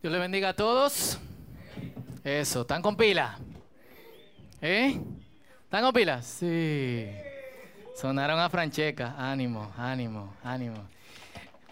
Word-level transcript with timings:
Dios 0.00 0.12
le 0.12 0.20
bendiga 0.20 0.50
a 0.50 0.54
todos. 0.54 1.18
Eso, 2.22 2.60
¿están 2.60 2.82
con 2.82 2.96
pila? 2.96 3.36
¿Eh? 4.62 4.96
¿Están 5.64 5.82
con 5.82 5.92
pila? 5.92 6.22
Sí. 6.22 7.08
Sonaron 7.96 8.38
a 8.38 8.48
Francheca. 8.48 9.16
Ánimo, 9.18 9.72
ánimo, 9.76 10.36
ánimo. 10.44 10.76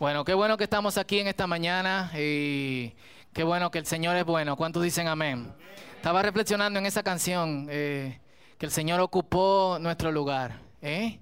Bueno, 0.00 0.24
qué 0.24 0.34
bueno 0.34 0.56
que 0.56 0.64
estamos 0.64 0.98
aquí 0.98 1.20
en 1.20 1.28
esta 1.28 1.46
mañana 1.46 2.10
y 2.18 2.94
qué 3.32 3.44
bueno 3.44 3.70
que 3.70 3.78
el 3.78 3.86
Señor 3.86 4.16
es 4.16 4.24
bueno. 4.24 4.56
¿Cuántos 4.56 4.82
dicen 4.82 5.06
amén? 5.06 5.54
Estaba 5.94 6.20
reflexionando 6.20 6.80
en 6.80 6.86
esa 6.86 7.04
canción 7.04 7.68
eh, 7.70 8.18
que 8.58 8.66
el 8.66 8.72
Señor 8.72 8.98
ocupó 8.98 9.78
nuestro 9.80 10.10
lugar. 10.10 10.58
¿Eh? 10.82 11.20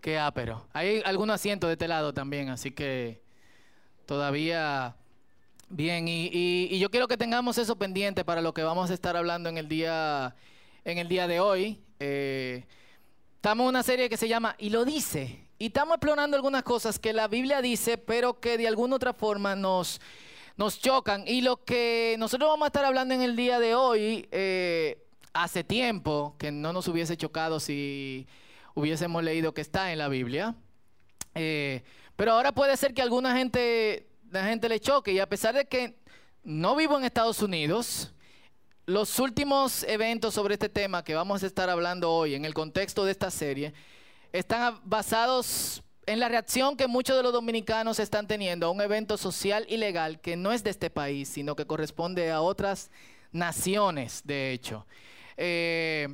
Qué 0.00 0.18
ápero. 0.18 0.66
Hay 0.72 1.02
algunos 1.04 1.34
asientos 1.34 1.68
de 1.68 1.74
este 1.74 1.88
lado 1.88 2.14
también, 2.14 2.48
así 2.48 2.70
que 2.70 3.20
todavía 4.06 4.96
Bien, 5.74 6.06
y, 6.06 6.78
yo 6.78 6.90
quiero 6.90 7.08
que 7.08 7.16
tengamos 7.16 7.56
eso 7.56 7.76
pendiente 7.76 8.26
para 8.26 8.42
lo 8.42 8.52
que 8.52 8.62
vamos 8.62 8.90
a 8.90 8.94
estar 8.94 9.16
hablando 9.16 9.48
en 9.48 9.56
el 9.56 9.68
día, 9.68 10.36
en 10.84 10.98
el 10.98 11.08
día 11.08 11.26
de 11.26 11.40
hoy. 11.40 11.80
Eh, 11.98 12.66
estamos 13.36 13.64
en 13.64 13.68
una 13.70 13.82
serie 13.82 14.10
que 14.10 14.18
se 14.18 14.28
llama 14.28 14.54
Y 14.58 14.68
lo 14.68 14.84
dice. 14.84 15.48
Y 15.58 15.68
estamos 15.68 15.94
explorando 15.94 16.36
algunas 16.36 16.62
cosas 16.62 16.98
que 16.98 17.14
la 17.14 17.26
Biblia 17.26 17.62
dice, 17.62 17.96
pero 17.96 18.38
que 18.38 18.58
de 18.58 18.68
alguna 18.68 18.96
otra 18.96 19.14
forma 19.14 19.56
nos, 19.56 19.98
nos 20.58 20.78
chocan. 20.78 21.24
Y 21.26 21.40
lo 21.40 21.64
que 21.64 22.16
nosotros 22.18 22.50
vamos 22.50 22.66
a 22.66 22.68
estar 22.68 22.84
hablando 22.84 23.14
en 23.14 23.22
el 23.22 23.34
día 23.34 23.58
de 23.58 23.74
hoy, 23.74 24.28
eh, 24.30 25.02
hace 25.32 25.64
tiempo 25.64 26.36
que 26.38 26.52
no 26.52 26.74
nos 26.74 26.86
hubiese 26.86 27.16
chocado 27.16 27.60
si 27.60 28.26
hubiésemos 28.74 29.24
leído 29.24 29.54
que 29.54 29.62
está 29.62 29.90
en 29.90 29.96
la 30.00 30.08
Biblia. 30.08 30.54
Eh, 31.34 31.82
pero 32.14 32.32
ahora 32.32 32.52
puede 32.52 32.76
ser 32.76 32.92
que 32.92 33.00
alguna 33.00 33.34
gente 33.38 34.11
la 34.32 34.44
gente 34.46 34.68
le 34.68 34.80
choque. 34.80 35.12
Y 35.12 35.20
a 35.20 35.28
pesar 35.28 35.54
de 35.54 35.66
que 35.66 35.94
no 36.42 36.74
vivo 36.74 36.98
en 36.98 37.04
Estados 37.04 37.42
Unidos, 37.42 38.12
los 38.86 39.18
últimos 39.18 39.84
eventos 39.84 40.34
sobre 40.34 40.54
este 40.54 40.68
tema 40.68 41.04
que 41.04 41.14
vamos 41.14 41.42
a 41.42 41.46
estar 41.46 41.70
hablando 41.70 42.10
hoy 42.10 42.34
en 42.34 42.44
el 42.44 42.54
contexto 42.54 43.04
de 43.04 43.12
esta 43.12 43.30
serie 43.30 43.72
están 44.32 44.80
basados 44.84 45.82
en 46.06 46.18
la 46.18 46.28
reacción 46.28 46.76
que 46.76 46.88
muchos 46.88 47.16
de 47.16 47.22
los 47.22 47.32
dominicanos 47.32 48.00
están 48.00 48.26
teniendo 48.26 48.66
a 48.66 48.70
un 48.70 48.80
evento 48.80 49.16
social 49.16 49.66
y 49.68 49.76
legal 49.76 50.20
que 50.20 50.36
no 50.36 50.50
es 50.50 50.64
de 50.64 50.70
este 50.70 50.90
país, 50.90 51.28
sino 51.28 51.54
que 51.54 51.66
corresponde 51.66 52.30
a 52.30 52.40
otras 52.40 52.90
naciones, 53.30 54.22
de 54.24 54.52
hecho. 54.52 54.86
Eh, 55.36 56.08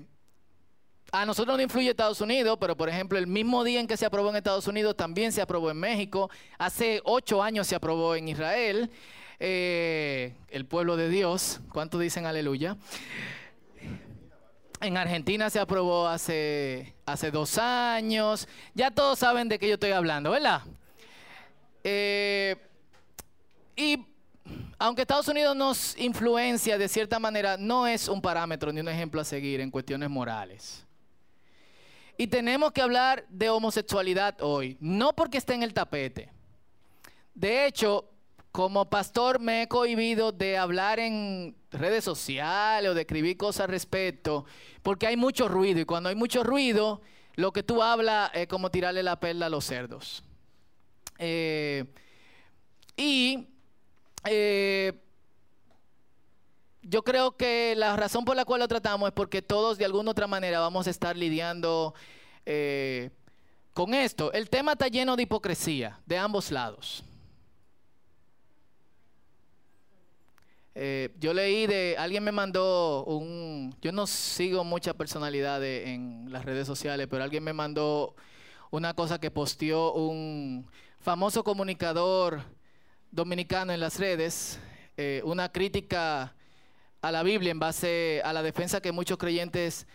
a 1.11 1.25
nosotros 1.25 1.57
no 1.57 1.63
influye 1.63 1.91
Estados 1.91 2.21
Unidos, 2.21 2.59
pero 2.61 2.77
por 2.77 2.89
ejemplo, 2.89 3.19
el 3.19 3.27
mismo 3.27 3.65
día 3.65 3.81
en 3.81 3.87
que 3.87 3.97
se 3.97 4.05
aprobó 4.05 4.31
en 4.31 4.37
Estados 4.37 4.67
Unidos, 4.67 4.97
también 4.97 5.33
se 5.33 5.41
aprobó 5.41 5.71
en 5.71 5.79
México. 5.79 6.31
Hace 6.59 7.01
ocho 7.05 7.43
años 7.43 7.67
se 7.67 7.75
aprobó 7.75 8.15
en 8.15 8.29
Israel. 8.29 8.91
Eh, 9.41 10.35
el 10.49 10.67
pueblo 10.67 10.97
de 10.97 11.09
Dios. 11.09 11.61
¿Cuántos 11.73 12.01
dicen 12.01 12.27
aleluya? 12.27 12.77
En 14.81 14.97
Argentina 14.97 15.49
se 15.51 15.59
aprobó 15.59 16.07
hace, 16.07 16.95
hace 17.07 17.31
dos 17.31 17.57
años. 17.59 18.47
Ya 18.75 18.91
todos 18.91 19.19
saben 19.19 19.49
de 19.49 19.59
qué 19.59 19.69
yo 19.69 19.75
estoy 19.75 19.93
hablando, 19.93 20.31
¿verdad? 20.31 20.63
Eh, 21.85 22.57
y 23.77 24.05
aunque 24.79 25.03
Estados 25.03 25.29
Unidos 25.29 25.57
nos 25.57 25.97
influencia 25.99 26.77
de 26.77 26.89
cierta 26.89 27.19
manera, 27.19 27.57
no 27.57 27.87
es 27.87 28.09
un 28.09 28.21
parámetro 28.21 28.73
ni 28.73 28.81
un 28.81 28.89
ejemplo 28.89 29.21
a 29.21 29.25
seguir 29.25 29.61
en 29.61 29.71
cuestiones 29.71 30.11
morales. 30.11 30.88
Y 32.21 32.27
tenemos 32.27 32.73
que 32.73 32.83
hablar 32.83 33.25
de 33.29 33.49
homosexualidad 33.49 34.43
hoy, 34.43 34.77
no 34.81 35.15
porque 35.15 35.39
esté 35.39 35.55
en 35.55 35.63
el 35.63 35.73
tapete. 35.73 36.31
De 37.33 37.65
hecho, 37.65 38.11
como 38.51 38.91
pastor 38.91 39.39
me 39.39 39.63
he 39.63 39.69
cohibido 39.69 40.33
de 40.33 40.59
hablar 40.59 40.99
en 40.99 41.55
redes 41.71 42.03
sociales 42.03 42.91
o 42.91 42.95
de 42.95 43.03
escribir 43.03 43.37
cosas 43.37 43.67
al 43.67 43.71
respecto, 43.71 44.47
porque 44.83 45.07
hay 45.07 45.17
mucho 45.17 45.47
ruido 45.47 45.79
y 45.79 45.85
cuando 45.85 46.09
hay 46.09 46.17
mucho 46.17 46.43
ruido, 46.43 47.01
lo 47.37 47.53
que 47.53 47.63
tú 47.63 47.85
hablas 47.85 48.33
es 48.35 48.49
como 48.49 48.69
tirarle 48.69 49.05
la 49.05 49.21
perla 49.21 49.47
a 49.47 49.51
los 49.51 49.65
cerdos. 49.65 50.25
Eh, 51.19 51.85
y 52.97 53.47
eh, 54.25 54.93
yo 56.89 57.03
creo 57.03 57.37
que 57.37 57.75
la 57.77 57.97
razón 57.97 58.25
por 58.25 58.35
la 58.35 58.45
cual 58.45 58.61
lo 58.61 58.69
tratamos 58.69 59.09
es 59.09 59.15
porque 59.15 59.43
todos 59.43 59.77
de 59.77 59.85
alguna 59.85 60.11
otra 60.11 60.27
manera 60.27 60.59
vamos 60.61 60.87
a 60.87 60.91
estar 60.91 61.17
lidiando 61.17 61.95
eh, 62.47 63.11
con 63.75 63.93
esto. 63.93 64.33
El 64.33 64.49
tema 64.49 64.73
está 64.73 64.89
lleno 64.89 65.15
de 65.15 65.25
hipocresía 65.25 66.01
de 66.07 66.17
ambos 66.17 66.51
lados. 66.51 67.05
Eh, 70.75 71.11
yo 71.19 71.35
leí 71.35 71.67
de, 71.67 71.97
alguien 71.99 72.23
me 72.25 72.33
mandó 72.33 73.05
un, 73.05 73.75
yo 73.83 73.93
no 73.93 74.07
sigo 74.07 74.65
muchas 74.65 74.95
personalidades 74.95 75.89
en 75.89 76.27
las 76.31 76.45
redes 76.45 76.67
sociales, 76.67 77.07
pero 77.11 77.23
alguien 77.25 77.43
me 77.43 77.53
mandó 77.53 78.15
una 78.71 78.95
cosa 78.95 79.19
que 79.19 79.31
posteó 79.31 79.93
un 79.93 80.67
famoso 81.01 81.43
comunicador 81.43 82.43
dominicano 83.11 83.73
en 83.73 83.81
las 83.81 83.99
redes, 83.99 84.61
eh, 84.97 85.21
una 85.25 85.51
crítica 85.51 86.35
a 87.01 87.13
la 87.13 87.23
Biblia 87.23 87.51
en 87.51 87.59
base 87.59 88.21
a 88.25 88.33
la 88.33 88.43
defensa 88.43 88.81
que 88.81 88.93
muchos 88.93 89.19
creyentes 89.19 89.87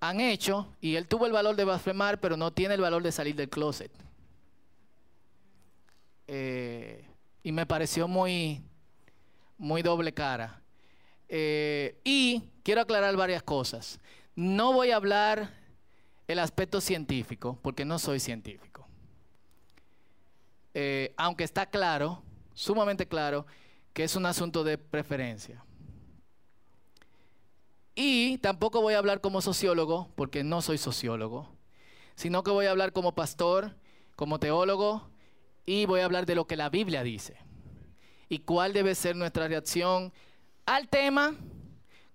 han 0.00 0.20
hecho, 0.20 0.66
y 0.80 0.96
él 0.96 1.06
tuvo 1.06 1.26
el 1.26 1.32
valor 1.32 1.56
de 1.56 1.64
blasfemar, 1.64 2.20
pero 2.20 2.36
no 2.36 2.52
tiene 2.52 2.74
el 2.74 2.80
valor 2.80 3.02
de 3.02 3.12
salir 3.12 3.34
del 3.36 3.50
closet. 3.50 3.92
Eh, 6.26 7.04
y 7.42 7.52
me 7.52 7.66
pareció 7.66 8.08
muy, 8.08 8.62
muy 9.58 9.82
doble 9.82 10.14
cara. 10.14 10.62
Eh, 11.28 12.00
y 12.02 12.42
quiero 12.62 12.80
aclarar 12.80 13.14
varias 13.16 13.42
cosas. 13.42 14.00
No 14.34 14.72
voy 14.72 14.90
a 14.90 14.96
hablar 14.96 15.50
el 16.28 16.38
aspecto 16.38 16.80
científico, 16.80 17.58
porque 17.60 17.84
no 17.84 17.98
soy 17.98 18.20
científico. 18.20 18.86
Eh, 20.72 21.12
aunque 21.16 21.44
está 21.44 21.66
claro, 21.66 22.22
sumamente 22.54 23.06
claro, 23.06 23.46
que 23.92 24.04
es 24.04 24.16
un 24.16 24.24
asunto 24.24 24.64
de 24.64 24.78
preferencia. 24.78 25.62
Y 27.94 28.38
tampoco 28.38 28.80
voy 28.80 28.94
a 28.94 28.98
hablar 28.98 29.20
como 29.20 29.40
sociólogo, 29.40 30.10
porque 30.14 30.44
no 30.44 30.62
soy 30.62 30.78
sociólogo, 30.78 31.48
sino 32.14 32.42
que 32.42 32.50
voy 32.50 32.66
a 32.66 32.70
hablar 32.70 32.92
como 32.92 33.14
pastor, 33.14 33.76
como 34.16 34.38
teólogo, 34.38 35.10
y 35.66 35.86
voy 35.86 36.00
a 36.00 36.04
hablar 36.04 36.26
de 36.26 36.34
lo 36.34 36.46
que 36.46 36.56
la 36.56 36.68
Biblia 36.68 37.02
dice. 37.02 37.36
Y 38.28 38.40
cuál 38.40 38.72
debe 38.72 38.94
ser 38.94 39.16
nuestra 39.16 39.48
reacción 39.48 40.12
al 40.66 40.88
tema 40.88 41.34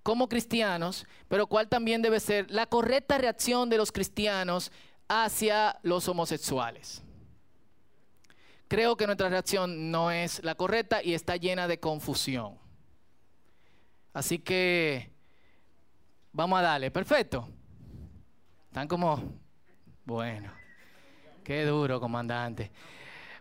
como 0.03 0.29
cristianos, 0.29 1.05
pero 1.27 1.47
cuál 1.47 1.67
también 1.67 2.01
debe 2.01 2.19
ser 2.19 2.49
la 2.51 2.67
correcta 2.67 3.17
reacción 3.17 3.69
de 3.69 3.77
los 3.77 3.91
cristianos 3.91 4.71
hacia 5.07 5.79
los 5.83 6.07
homosexuales. 6.07 7.01
Creo 8.67 8.97
que 8.97 9.05
nuestra 9.05 9.29
reacción 9.29 9.91
no 9.91 10.11
es 10.11 10.43
la 10.43 10.55
correcta 10.55 11.03
y 11.03 11.13
está 11.13 11.37
llena 11.37 11.67
de 11.67 11.79
confusión. 11.79 12.57
Así 14.13 14.39
que 14.39 15.14
Vamos 16.35 16.59
a 16.59 16.63
darle, 16.63 16.91
perfecto. 16.91 17.47
Están 18.67 18.89
como, 18.89 19.39
bueno, 20.03 20.51
qué 21.45 21.63
duro, 21.63 21.97
comandante. 21.97 22.73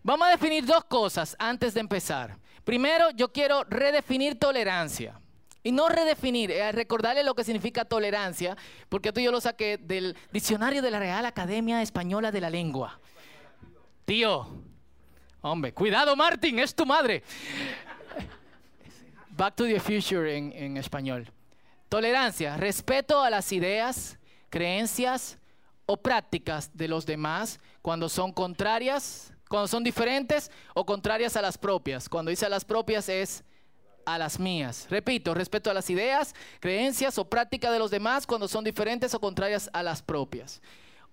Vamos 0.05 0.28
a 0.28 0.31
definir 0.31 0.65
dos 0.65 0.84
cosas 0.84 1.34
antes 1.41 1.75
de 1.75 1.81
empezar. 1.81 2.38
Primero, 2.62 3.10
yo 3.10 3.33
quiero 3.33 3.65
redefinir 3.65 4.38
tolerancia. 4.38 5.21
Y 5.65 5.72
no 5.72 5.88
redefinir, 5.88 6.53
eh, 6.53 6.71
recordarle 6.71 7.25
lo 7.25 7.34
que 7.34 7.43
significa 7.43 7.84
tolerancia, 7.84 8.56
porque 8.88 9.09
esto 9.09 9.21
yo 9.21 9.33
lo 9.33 9.41
saqué 9.41 9.77
del 9.77 10.16
diccionario 10.31 10.81
de 10.81 10.93
la 10.93 11.00
Real 11.00 11.27
Academia 11.27 11.83
Española 11.83 12.31
de 12.31 12.41
la 12.41 12.49
Lengua. 12.49 13.00
Tío, 14.04 14.47
hombre, 15.41 15.75
cuidado 15.75 16.15
Martín, 16.15 16.60
es 16.60 16.72
tu 16.72 16.87
madre. 16.87 17.25
Back 19.31 19.57
to 19.57 19.65
the 19.65 19.80
future 19.80 20.36
en, 20.36 20.53
en 20.53 20.77
español. 20.77 21.28
Tolerancia, 21.95 22.57
respeto 22.57 23.23
a 23.23 23.31
las 23.31 23.53
ideas, 23.53 24.19
creencias 24.51 25.39
o 25.87 25.97
prácticas 25.97 26.77
de 26.77 26.89
los 26.89 27.07
demás 27.07 27.61
cuando 27.83 28.09
son 28.09 28.33
contrarias, 28.33 29.33
cuando 29.49 29.69
son 29.69 29.85
diferentes 29.85 30.51
o 30.75 30.85
contrarias 30.85 31.37
a 31.37 31.41
las 31.41 31.57
propias. 31.57 32.09
Cuando 32.09 32.31
dice 32.31 32.47
a 32.47 32.49
las 32.49 32.65
propias 32.65 33.09
es 33.09 33.45
a 34.05 34.19
las 34.19 34.41
mías. 34.41 34.89
Repito, 34.91 35.35
respeto 35.35 35.71
a 35.71 35.75
las 35.75 35.89
ideas, 35.89 36.35
creencias 36.59 37.17
o 37.17 37.31
prácticas 37.31 37.71
de 37.71 37.79
los 37.79 37.93
demás 37.93 38.27
cuando 38.27 38.49
son 38.49 38.65
diferentes 38.65 39.15
o 39.15 39.21
contrarias 39.21 39.71
a 39.73 39.85
las 39.85 40.03
propias. 40.03 40.61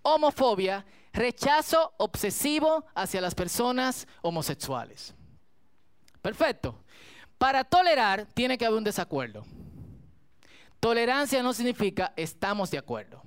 Homofobia, 0.02 0.84
rechazo 1.14 1.94
obsesivo 1.98 2.86
hacia 2.96 3.22
las 3.22 3.36
personas 3.36 4.08
homosexuales. 4.24 5.14
Perfecto. 6.24 6.74
Para 7.38 7.64
tolerar 7.64 8.26
tiene 8.34 8.58
que 8.58 8.66
haber 8.66 8.80
un 8.80 8.84
desacuerdo. 8.84 9.46
Tolerancia 10.82 11.44
no 11.44 11.54
significa 11.54 12.12
estamos 12.16 12.72
de 12.72 12.80
acuerdo. 12.80 13.22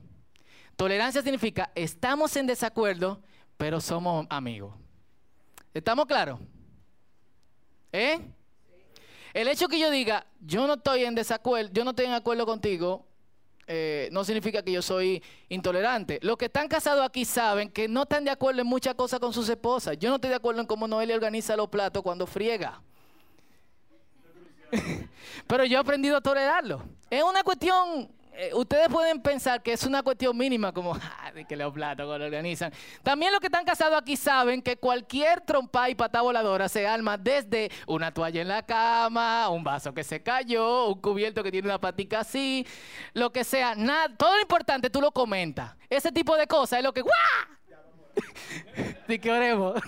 Tolerancia 0.77 1.23
significa 1.23 1.71
estamos 1.77 2.37
en 2.37 2.49
desacuerdo, 2.49 3.23
pero 3.57 3.81
somos 3.81 4.27
amigos. 4.29 4.75
¿Estamos 5.73 6.05
claros? 6.07 6.41
¿Eh? 7.93 8.21
el 9.35 9.47
hecho 9.47 9.69
que 9.69 9.79
yo 9.79 9.89
diga, 9.91 10.27
yo 10.41 10.67
no 10.67 10.75
estoy 10.75 11.05
en 11.05 11.15
desacuerdo, 11.15 11.71
yo 11.73 11.85
no 11.85 11.91
estoy 11.91 12.07
en 12.07 12.13
acuerdo 12.13 12.45
contigo, 12.45 13.07
eh, 13.69 14.09
no 14.11 14.25
significa 14.25 14.63
que 14.63 14.73
yo 14.73 14.83
soy 14.83 15.23
intolerante. 15.49 16.19
Los 16.23 16.37
que 16.37 16.47
están 16.47 16.67
casados 16.67 17.05
aquí 17.05 17.25
saben 17.25 17.71
que 17.71 17.87
no 17.87 18.03
están 18.03 18.25
de 18.25 18.33
acuerdo 18.33 18.63
en 18.63 18.67
muchas 18.67 18.97
cosas 18.97 19.21
con 19.21 19.33
sus 19.33 19.49
esposas. 19.49 19.97
Yo 19.97 20.09
no 20.09 20.17
estoy 20.17 20.31
de 20.31 20.37
acuerdo 20.37 20.61
en 20.61 20.67
cómo 20.67 20.89
Noelia 20.89 21.15
organiza 21.15 21.57
los 21.57 21.69
platos 21.69 22.03
cuando 22.03 22.27
friega. 22.27 22.83
Pero 25.47 25.65
yo 25.65 25.79
he 25.79 25.81
aprendido 25.81 26.17
a 26.17 26.21
tolerarlo. 26.21 26.83
Es 27.11 27.23
una 27.23 27.43
cuestión 27.43 28.09
eh, 28.37 28.51
ustedes 28.53 28.89
pueden 28.89 29.23
pensar 29.23 29.63
que 29.63 29.73
es 29.73 29.85
una 29.85 30.03
cuestión 30.03 30.37
mínima, 30.37 30.73
como 30.73 30.95
ah, 31.21 31.31
de 31.33 31.45
que 31.45 31.57
los 31.57 31.73
platos 31.73 32.07
lo 32.07 32.25
organizan. 32.25 32.73
También 33.03 33.31
los 33.31 33.41
que 33.41 33.47
están 33.47 33.65
casados 33.65 33.97
aquí 33.97 34.17
saben 34.17 34.61
que 34.61 34.77
cualquier 34.77 35.41
trompa 35.41 35.89
y 35.89 35.95
pata 35.95 36.21
voladora 36.21 36.69
se 36.69 36.87
arma 36.87 37.17
desde 37.17 37.71
una 37.87 38.13
toalla 38.13 38.43
en 38.43 38.49
la 38.49 38.63
cama, 38.65 39.49
un 39.51 39.63
vaso 39.63 39.95
que 39.95 40.03
se 40.03 40.21
cayó, 40.21 40.89
un 40.89 41.01
cubierto 41.01 41.45
que 41.45 41.53
tiene 41.53 41.69
una 41.69 41.81
patica 41.81 42.21
así, 42.21 42.67
lo 43.13 43.31
que 43.31 43.45
sea. 43.45 43.77
Nada, 43.77 44.09
todo 44.17 44.35
lo 44.35 44.43
importante 44.43 44.91
tú 44.91 45.01
lo 45.01 45.13
comentas. 45.13 45.77
Ese 45.89 46.11
tipo 46.11 46.37
de 46.37 46.49
cosas 46.49 46.81
es 46.81 46.85
lo 46.85 46.93
que. 46.93 47.03
¡Guau! 47.03 47.15
de 49.07 49.21
que 49.21 49.31
oremos. 49.31 49.81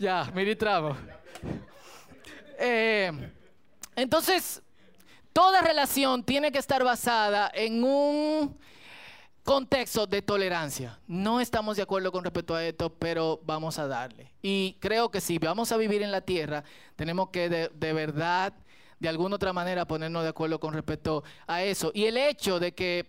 ya, 0.00 0.28
ministramos. 0.34 0.96
Eh, 2.58 3.12
entonces 4.00 4.62
Toda 5.32 5.62
relación 5.62 6.24
tiene 6.24 6.50
que 6.50 6.58
estar 6.58 6.82
basada 6.82 7.50
en 7.54 7.84
un 7.84 8.58
contexto 9.44 10.06
de 10.06 10.22
tolerancia. 10.22 10.98
No 11.06 11.40
estamos 11.40 11.76
de 11.76 11.84
acuerdo 11.84 12.10
con 12.10 12.24
respecto 12.24 12.54
a 12.54 12.64
esto, 12.64 12.92
pero 12.92 13.40
vamos 13.44 13.78
a 13.78 13.86
darle. 13.86 14.32
Y 14.42 14.76
creo 14.80 15.10
que 15.10 15.20
si 15.20 15.38
vamos 15.38 15.70
a 15.70 15.76
vivir 15.76 16.02
en 16.02 16.10
la 16.10 16.20
tierra, 16.20 16.64
tenemos 16.96 17.30
que 17.30 17.48
de, 17.48 17.92
verdad, 17.92 18.52
de 18.98 19.08
alguna 19.08 19.36
otra 19.36 19.52
manera, 19.52 19.86
ponernos 19.86 20.24
de 20.24 20.30
acuerdo 20.30 20.58
con 20.58 20.74
respecto 20.74 21.22
a 21.46 21.62
eso. 21.62 21.92
Y 21.94 22.06
el 22.06 22.16
hecho 22.16 22.58
de 22.58 22.74
que 22.74 23.06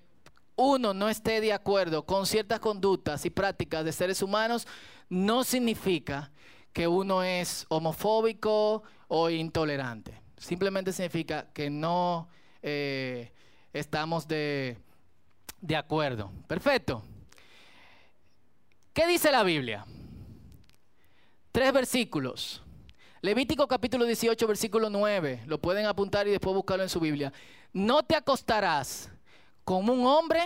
uno 0.56 0.94
no 0.94 1.10
esté 1.10 1.42
de 1.42 1.54
acuerdo 1.54 2.06
con 2.06 2.28
ciertas 2.28 2.60
conductas 2.60 3.26
y 3.26 3.32
prácticas 3.32 3.84
de 3.84 3.94
seres 3.94 4.22
humanos, 4.22 4.68
no 5.10 5.44
significa 5.44 6.32
que 6.72 6.88
uno 6.88 7.24
es 7.24 7.66
homofóbico 7.70 8.84
o 9.08 9.30
intolerante. 9.32 10.21
Simplemente 10.42 10.92
significa 10.92 11.46
que 11.54 11.70
no 11.70 12.28
eh, 12.64 13.32
estamos 13.74 14.28
de, 14.28 14.76
de 15.62 15.76
acuerdo. 15.76 16.32
Perfecto. 16.48 17.04
¿Qué 18.92 19.06
dice 19.06 19.32
la 19.32 19.44
Biblia? 19.44 19.86
Tres 21.52 21.72
versículos. 21.72 22.64
Levítico 23.22 23.68
capítulo 23.68 24.04
18, 24.04 24.48
versículo 24.48 24.90
9. 24.90 25.44
Lo 25.46 25.62
pueden 25.62 25.86
apuntar 25.86 26.28
y 26.28 26.32
después 26.32 26.56
buscarlo 26.56 26.82
en 26.82 26.90
su 26.90 27.00
Biblia. 27.00 27.32
No 27.72 28.02
te 28.02 28.16
acostarás 28.16 29.12
con 29.64 29.88
un 29.88 30.08
hombre 30.08 30.42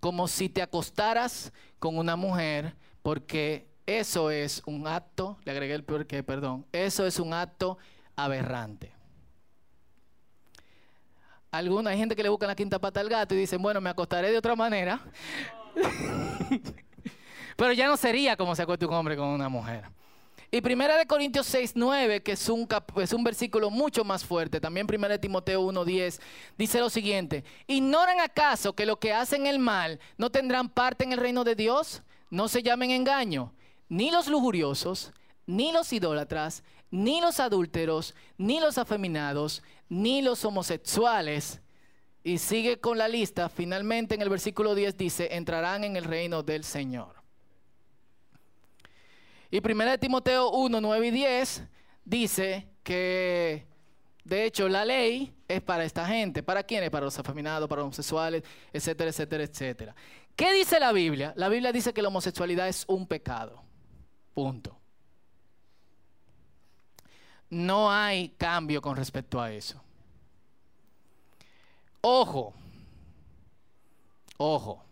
como 0.00 0.28
si 0.28 0.48
te 0.48 0.62
acostaras 0.62 1.52
con 1.78 1.98
una 1.98 2.16
mujer, 2.16 2.74
porque 3.02 3.68
eso 3.84 4.30
es 4.30 4.62
un 4.64 4.86
acto, 4.86 5.36
le 5.44 5.52
agregué 5.52 5.74
el 5.74 5.84
peor 5.84 6.06
que, 6.06 6.22
perdón, 6.22 6.64
eso 6.72 7.06
es 7.06 7.20
un 7.20 7.34
acto 7.34 7.76
aberrante. 8.16 8.95
Alguna, 11.58 11.90
hay 11.90 11.98
gente 11.98 12.14
que 12.16 12.22
le 12.22 12.28
busca 12.28 12.46
la 12.46 12.54
quinta 12.54 12.78
pata 12.78 13.00
al 13.00 13.08
gato 13.08 13.34
y 13.34 13.38
dicen, 13.38 13.60
bueno, 13.60 13.80
me 13.80 13.90
acostaré 13.90 14.30
de 14.30 14.38
otra 14.38 14.54
manera. 14.54 15.00
Pero 17.56 17.72
ya 17.72 17.86
no 17.86 17.96
sería 17.96 18.36
como 18.36 18.54
se 18.54 18.62
acuesta 18.62 18.86
un 18.86 18.94
hombre 18.94 19.16
con 19.16 19.28
una 19.28 19.48
mujer. 19.48 19.84
Y 20.50 20.60
Primera 20.60 20.96
de 20.96 21.06
Corintios 21.06 21.46
6, 21.46 21.72
9, 21.74 22.22
que 22.22 22.32
es 22.32 22.48
un, 22.48 22.68
es 22.96 23.12
un 23.12 23.24
versículo 23.24 23.68
mucho 23.68 24.04
más 24.04 24.24
fuerte, 24.24 24.60
también 24.60 24.86
Primera 24.86 25.14
de 25.14 25.18
Timoteo 25.18 25.60
1, 25.62 25.84
10, 25.84 26.20
dice 26.56 26.78
lo 26.78 26.88
siguiente, 26.88 27.44
¿ignoran 27.66 28.20
acaso 28.20 28.72
que 28.72 28.86
lo 28.86 28.98
que 28.98 29.12
hacen 29.12 29.46
el 29.46 29.58
mal 29.58 29.98
no 30.16 30.30
tendrán 30.30 30.68
parte 30.68 31.04
en 31.04 31.12
el 31.12 31.18
reino 31.18 31.42
de 31.42 31.56
Dios? 31.56 32.02
No 32.30 32.46
se 32.46 32.62
llamen 32.62 32.92
engaño, 32.92 33.52
ni 33.88 34.10
los 34.10 34.28
lujuriosos, 34.28 35.12
ni 35.46 35.72
los 35.72 35.92
idólatras, 35.92 36.62
ni 36.90 37.20
los 37.20 37.40
adúlteros, 37.40 38.14
ni 38.38 38.60
los 38.60 38.78
afeminados, 38.78 39.62
ni 39.88 40.22
los 40.22 40.44
homosexuales. 40.44 41.60
Y 42.22 42.38
sigue 42.38 42.80
con 42.80 42.98
la 42.98 43.08
lista. 43.08 43.48
Finalmente 43.48 44.14
en 44.14 44.22
el 44.22 44.28
versículo 44.28 44.74
10 44.74 44.96
dice, 44.96 45.28
entrarán 45.36 45.84
en 45.84 45.96
el 45.96 46.04
reino 46.04 46.42
del 46.42 46.64
Señor. 46.64 47.14
Y 49.50 49.58
1 49.58 49.98
Timoteo 49.98 50.50
1, 50.50 50.80
9 50.80 51.06
y 51.06 51.10
10 51.12 51.62
dice 52.04 52.66
que, 52.82 53.64
de 54.24 54.44
hecho, 54.44 54.68
la 54.68 54.84
ley 54.84 55.32
es 55.46 55.62
para 55.62 55.84
esta 55.84 56.04
gente. 56.04 56.42
¿Para 56.42 56.64
quiénes? 56.64 56.90
Para 56.90 57.04
los 57.04 57.18
afeminados, 57.18 57.68
para 57.68 57.80
los 57.80 57.86
homosexuales, 57.86 58.42
etcétera, 58.72 59.10
etcétera, 59.10 59.44
etcétera. 59.44 59.96
¿Qué 60.34 60.52
dice 60.52 60.80
la 60.80 60.92
Biblia? 60.92 61.32
La 61.36 61.48
Biblia 61.48 61.70
dice 61.70 61.94
que 61.94 62.02
la 62.02 62.08
homosexualidad 62.08 62.68
es 62.68 62.84
un 62.88 63.06
pecado. 63.06 63.62
Punto 64.34 64.75
no 67.50 67.90
hay 67.90 68.30
cambio 68.30 68.82
con 68.82 68.96
respecto 68.96 69.40
a 69.40 69.52
eso. 69.52 69.80
Ojo, 72.00 72.52
ojo. 74.36 74.84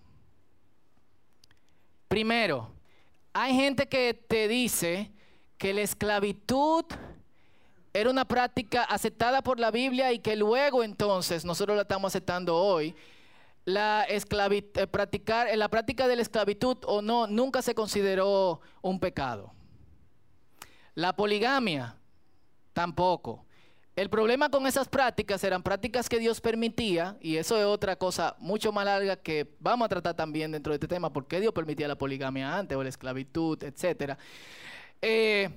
Primero, 2.08 2.70
hay 3.32 3.54
gente 3.54 3.88
que 3.88 4.14
te 4.14 4.48
dice 4.48 5.10
que 5.58 5.72
la 5.74 5.82
esclavitud 5.82 6.84
era 7.92 8.10
una 8.10 8.24
práctica 8.24 8.82
aceptada 8.82 9.42
por 9.42 9.60
la 9.60 9.70
Biblia 9.70 10.12
y 10.12 10.18
que 10.18 10.36
luego 10.36 10.82
entonces 10.82 11.44
nosotros 11.44 11.76
la 11.76 11.82
estamos 11.82 12.10
aceptando 12.12 12.56
hoy. 12.56 12.94
La, 13.64 14.04
eh, 14.08 14.86
practicar, 14.88 15.56
la 15.56 15.68
práctica 15.68 16.06
de 16.06 16.16
la 16.16 16.22
esclavitud 16.22 16.76
o 16.86 17.00
no 17.00 17.26
nunca 17.26 17.62
se 17.62 17.74
consideró 17.74 18.60
un 18.82 19.00
pecado. 19.00 19.52
La 20.94 21.16
poligamia 21.16 21.96
Tampoco. 22.74 23.46
El 23.96 24.10
problema 24.10 24.50
con 24.50 24.66
esas 24.66 24.88
prácticas 24.88 25.44
eran 25.44 25.62
prácticas 25.62 26.08
que 26.08 26.18
Dios 26.18 26.40
permitía, 26.40 27.16
y 27.20 27.36
eso 27.36 27.56
es 27.56 27.64
otra 27.64 27.94
cosa 27.94 28.34
mucho 28.40 28.72
más 28.72 28.84
larga 28.84 29.14
que 29.16 29.54
vamos 29.60 29.86
a 29.86 29.88
tratar 29.88 30.14
también 30.14 30.50
dentro 30.50 30.72
de 30.72 30.76
este 30.76 30.88
tema, 30.88 31.12
por 31.12 31.28
qué 31.28 31.40
Dios 31.40 31.54
permitía 31.54 31.86
la 31.86 31.96
poligamia 31.96 32.58
antes 32.58 32.76
o 32.76 32.82
la 32.82 32.88
esclavitud, 32.88 33.62
etc. 33.62 34.18
Eh, 35.00 35.48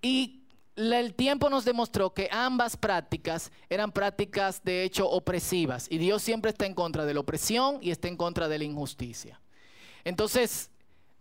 y 0.00 0.40
el 0.76 1.14
tiempo 1.14 1.50
nos 1.50 1.66
demostró 1.66 2.14
que 2.14 2.28
ambas 2.32 2.74
prácticas 2.76 3.52
eran 3.68 3.92
prácticas 3.92 4.64
de 4.64 4.82
hecho 4.82 5.06
opresivas, 5.06 5.86
y 5.90 5.98
Dios 5.98 6.22
siempre 6.22 6.52
está 6.52 6.64
en 6.64 6.74
contra 6.74 7.04
de 7.04 7.12
la 7.12 7.20
opresión 7.20 7.80
y 7.82 7.90
está 7.90 8.08
en 8.08 8.16
contra 8.16 8.48
de 8.48 8.56
la 8.56 8.64
injusticia. 8.64 9.38
Entonces, 10.04 10.70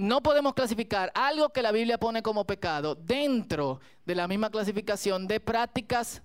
no 0.03 0.21
podemos 0.21 0.53
clasificar 0.53 1.13
algo 1.15 1.49
que 1.49 1.61
la 1.61 1.71
Biblia 1.71 1.97
pone 1.97 2.21
como 2.21 2.45
pecado 2.45 2.93
dentro 2.93 3.79
de 4.05 4.15
la 4.15 4.27
misma 4.27 4.49
clasificación 4.49 5.27
de 5.27 5.39
prácticas 5.39 6.21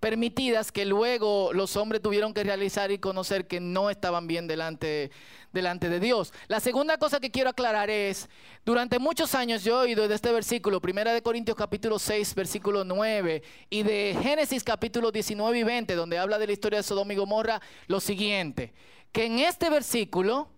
permitidas 0.00 0.72
que 0.72 0.84
luego 0.84 1.52
los 1.52 1.76
hombres 1.76 2.02
tuvieron 2.02 2.34
que 2.34 2.42
realizar 2.42 2.90
y 2.90 2.98
conocer 2.98 3.46
que 3.46 3.60
no 3.60 3.90
estaban 3.90 4.26
bien 4.26 4.48
delante, 4.48 5.12
delante 5.52 5.88
de 5.88 6.00
Dios. 6.00 6.32
La 6.48 6.58
segunda 6.58 6.98
cosa 6.98 7.20
que 7.20 7.30
quiero 7.30 7.50
aclarar 7.50 7.90
es, 7.90 8.28
durante 8.64 8.98
muchos 8.98 9.36
años 9.36 9.62
yo 9.62 9.80
he 9.80 9.84
oído 9.86 10.08
de 10.08 10.16
este 10.16 10.32
versículo, 10.32 10.80
Primera 10.80 11.12
de 11.12 11.22
Corintios 11.22 11.56
capítulo 11.56 12.00
6, 12.00 12.34
versículo 12.34 12.82
9, 12.82 13.40
y 13.70 13.84
de 13.84 14.18
Génesis 14.20 14.64
capítulo 14.64 15.12
19 15.12 15.56
y 15.56 15.62
20, 15.62 15.94
donde 15.94 16.18
habla 16.18 16.38
de 16.38 16.48
la 16.48 16.52
historia 16.52 16.80
de 16.80 16.82
Sodoma 16.82 17.12
y 17.12 17.16
Gomorra, 17.16 17.60
lo 17.86 18.00
siguiente, 18.00 18.72
que 19.12 19.26
en 19.26 19.38
este 19.38 19.70
versículo 19.70 20.57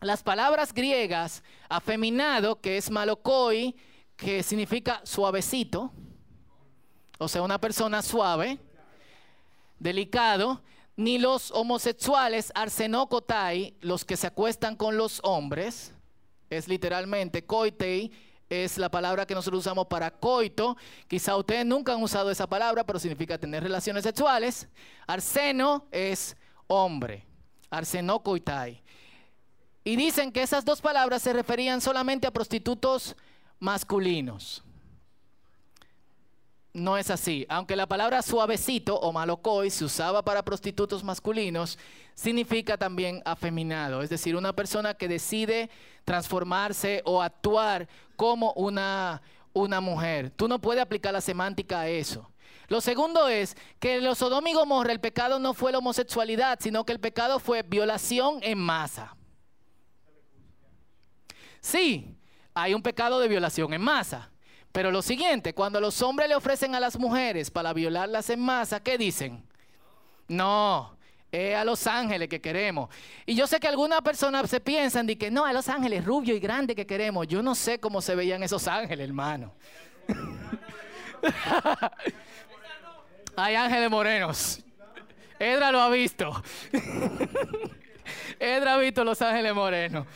las 0.00 0.22
palabras 0.22 0.72
griegas 0.72 1.42
afeminado, 1.68 2.60
que 2.60 2.76
es 2.76 2.90
malokoi, 2.90 3.74
que 4.16 4.42
significa 4.42 5.00
suavecito, 5.04 5.92
o 7.18 7.28
sea, 7.28 7.42
una 7.42 7.60
persona 7.60 8.02
suave, 8.02 8.58
delicado, 9.78 10.62
ni 10.96 11.18
los 11.18 11.50
homosexuales 11.52 12.50
arsenokotai, 12.54 13.76
los 13.80 14.04
que 14.04 14.16
se 14.16 14.26
acuestan 14.26 14.76
con 14.76 14.96
los 14.96 15.20
hombres, 15.22 15.94
es 16.50 16.66
literalmente 16.66 17.44
koitei, 17.44 18.10
es 18.48 18.78
la 18.78 18.90
palabra 18.90 19.26
que 19.26 19.34
nosotros 19.34 19.60
usamos 19.60 19.86
para 19.86 20.10
coito. 20.10 20.76
Quizá 21.06 21.36
ustedes 21.36 21.66
nunca 21.66 21.92
han 21.92 22.02
usado 22.02 22.30
esa 22.30 22.46
palabra, 22.46 22.84
pero 22.84 22.98
significa 22.98 23.38
tener 23.38 23.62
relaciones 23.62 24.04
sexuales. 24.04 24.68
Arseno 25.06 25.86
es 25.90 26.36
hombre, 26.66 27.26
arsenokoitai. 27.70 28.82
Y 29.84 29.96
dicen 29.96 30.32
que 30.32 30.42
esas 30.42 30.64
dos 30.64 30.80
palabras 30.80 31.22
se 31.22 31.32
referían 31.32 31.80
solamente 31.80 32.26
a 32.26 32.30
prostitutos 32.30 33.16
masculinos. 33.58 34.62
No 36.72 36.96
es 36.96 37.10
así. 37.10 37.46
Aunque 37.48 37.76
la 37.76 37.86
palabra 37.86 38.22
suavecito 38.22 38.98
o 38.98 39.12
malocoi 39.12 39.70
se 39.70 39.84
usaba 39.84 40.22
para 40.22 40.44
prostitutos 40.44 41.02
masculinos, 41.02 41.78
significa 42.14 42.76
también 42.76 43.22
afeminado. 43.24 44.02
Es 44.02 44.10
decir, 44.10 44.36
una 44.36 44.52
persona 44.52 44.94
que 44.94 45.08
decide 45.08 45.70
transformarse 46.04 47.02
o 47.04 47.22
actuar 47.22 47.88
como 48.16 48.52
una, 48.52 49.22
una 49.52 49.80
mujer. 49.80 50.30
Tú 50.30 50.48
no 50.48 50.60
puedes 50.60 50.82
aplicar 50.82 51.12
la 51.12 51.20
semántica 51.20 51.80
a 51.80 51.88
eso. 51.88 52.30
Lo 52.68 52.80
segundo 52.80 53.28
es 53.28 53.56
que 53.80 54.00
los 54.00 54.18
Sodoma 54.18 54.50
y 54.50 54.52
Gomorra 54.52 54.92
el 54.92 55.00
pecado 55.00 55.38
no 55.38 55.54
fue 55.54 55.72
la 55.72 55.78
homosexualidad, 55.78 56.58
sino 56.60 56.84
que 56.84 56.92
el 56.92 57.00
pecado 57.00 57.38
fue 57.38 57.62
violación 57.62 58.40
en 58.42 58.58
masa. 58.58 59.16
Sí, 61.68 62.16
hay 62.54 62.72
un 62.72 62.82
pecado 62.82 63.20
de 63.20 63.28
violación 63.28 63.74
en 63.74 63.82
masa. 63.82 64.30
Pero 64.72 64.90
lo 64.90 65.02
siguiente, 65.02 65.52
cuando 65.52 65.82
los 65.82 66.00
hombres 66.00 66.26
le 66.26 66.34
ofrecen 66.34 66.74
a 66.74 66.80
las 66.80 66.98
mujeres 66.98 67.50
para 67.50 67.74
violarlas 67.74 68.30
en 68.30 68.40
masa, 68.40 68.82
¿qué 68.82 68.96
dicen? 68.96 69.44
No, 70.28 70.96
es 71.30 71.54
a 71.54 71.64
los 71.64 71.86
ángeles 71.86 72.30
que 72.30 72.40
queremos. 72.40 72.88
Y 73.26 73.34
yo 73.34 73.46
sé 73.46 73.60
que 73.60 73.68
algunas 73.68 74.00
personas 74.00 74.48
se 74.48 74.60
piensan 74.60 75.06
de 75.06 75.18
que 75.18 75.30
no, 75.30 75.44
a 75.44 75.52
los 75.52 75.68
ángeles 75.68 76.06
rubio 76.06 76.34
y 76.34 76.40
grande 76.40 76.74
que 76.74 76.86
queremos. 76.86 77.28
Yo 77.28 77.42
no 77.42 77.54
sé 77.54 77.78
cómo 77.78 78.00
se 78.00 78.14
veían 78.14 78.42
esos 78.42 78.66
ángeles, 78.66 79.06
hermano. 79.06 79.52
Hay 83.36 83.54
ángeles 83.56 83.90
morenos. 83.90 84.60
Edra 85.38 85.70
lo 85.70 85.82
ha 85.82 85.90
visto. 85.90 86.42
Edra 88.40 88.74
ha 88.74 88.78
visto 88.78 89.04
los 89.04 89.20
ángeles 89.20 89.54
morenos. 89.54 90.06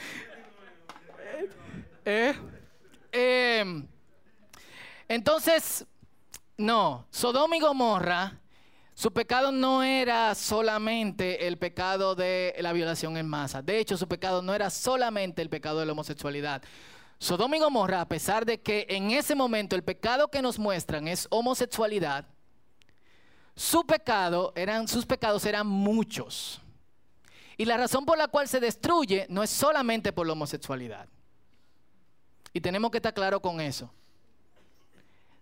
¿Eh? 2.05 2.35
Em, 3.13 3.87
entonces, 5.09 5.87
no, 6.57 7.07
Sodoma 7.11 7.57
y 7.57 7.61
Gomorra, 7.61 8.41
su 8.95 9.13
pecado 9.13 9.53
no 9.53 9.83
era 9.83 10.35
solamente 10.35 11.47
el 11.47 11.59
pecado 11.59 12.15
de 12.15 12.55
la 12.59 12.73
violación 12.73 13.17
en 13.17 13.29
masa. 13.29 13.63
De 13.63 13.79
hecho, 13.79 13.97
su 13.97 14.09
pecado 14.09 14.43
no 14.43 14.55
era 14.55 14.71
solamente 14.71 15.43
el 15.43 15.49
pecado 15.49 15.81
de 15.81 15.87
la 15.87 15.93
homosexualidad. 15.93 16.63
Sodoma 17.19 17.57
y 17.57 17.61
Gomorra, 17.61 18.01
a 18.01 18.09
pesar 18.09 18.45
de 18.45 18.61
que 18.61 18.87
en 18.89 19.13
ese 19.13 19.35
momento 19.35 19.77
el 19.77 19.85
pecado 19.85 20.29
que 20.29 20.43
nos 20.43 20.59
muestran 20.59 21.07
es 21.07 21.29
homosexualidad, 21.31 22.27
su 23.55 23.87
pecado 23.87 24.53
eran, 24.57 24.89
sus 24.89 25.07
pecados 25.07 25.45
eran 25.47 25.67
muchos. 25.67 26.61
Y 27.57 27.65
la 27.65 27.77
razón 27.77 28.05
por 28.05 28.19
la 28.19 28.29
cual 28.29 28.49
se 28.49 28.61
destruye 28.61 29.27
no 29.29 29.43
es 29.43 29.51
solamente 29.51 30.13
por 30.13 30.27
la 30.27 30.33
homosexualidad. 30.33 31.09
Y 32.53 32.61
tenemos 32.61 32.91
que 32.91 32.99
estar 32.99 33.15
claro 33.15 33.41
con 33.41 33.61
eso. 33.61 33.91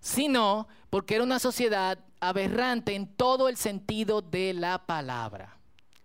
Sino 0.01 0.69
porque 0.89 1.17
era 1.17 1.25
una 1.25 1.39
sociedad 1.39 1.99
aberrante 2.21 2.95
en 2.95 3.07
todo 3.07 3.49
el 3.49 3.57
sentido 3.57 4.23
de 4.23 4.55
la 4.55 4.87
palabra. 4.87 5.57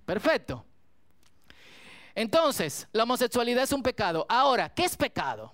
Perfecto. 0.06 0.66
Entonces, 2.14 2.88
la 2.92 3.04
homosexualidad 3.04 3.64
es 3.64 3.72
un 3.72 3.84
pecado. 3.84 4.26
Ahora, 4.30 4.70
¿qué 4.70 4.86
es 4.86 4.96
pecado? 4.96 5.54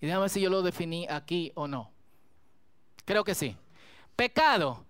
Y 0.00 0.06
déjame 0.06 0.22
ver 0.22 0.30
si 0.30 0.40
yo 0.40 0.50
lo 0.50 0.62
definí 0.62 1.06
aquí 1.08 1.52
o 1.54 1.66
no. 1.66 1.90
Creo 3.04 3.24
que 3.24 3.34
sí. 3.34 3.56
Pecado 4.16 4.84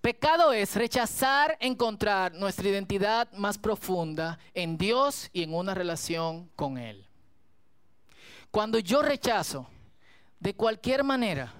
Pecado 0.00 0.54
es 0.54 0.76
rechazar 0.76 1.58
encontrar 1.60 2.32
nuestra 2.32 2.70
identidad 2.70 3.30
más 3.32 3.58
profunda 3.58 4.38
en 4.54 4.78
Dios 4.78 5.28
y 5.34 5.42
en 5.42 5.52
una 5.52 5.74
relación 5.74 6.48
con 6.56 6.78
Él. 6.78 7.06
Cuando 8.50 8.78
yo 8.78 9.02
rechazo 9.02 9.68
de 10.40 10.54
cualquier 10.54 11.04
manera 11.04 11.52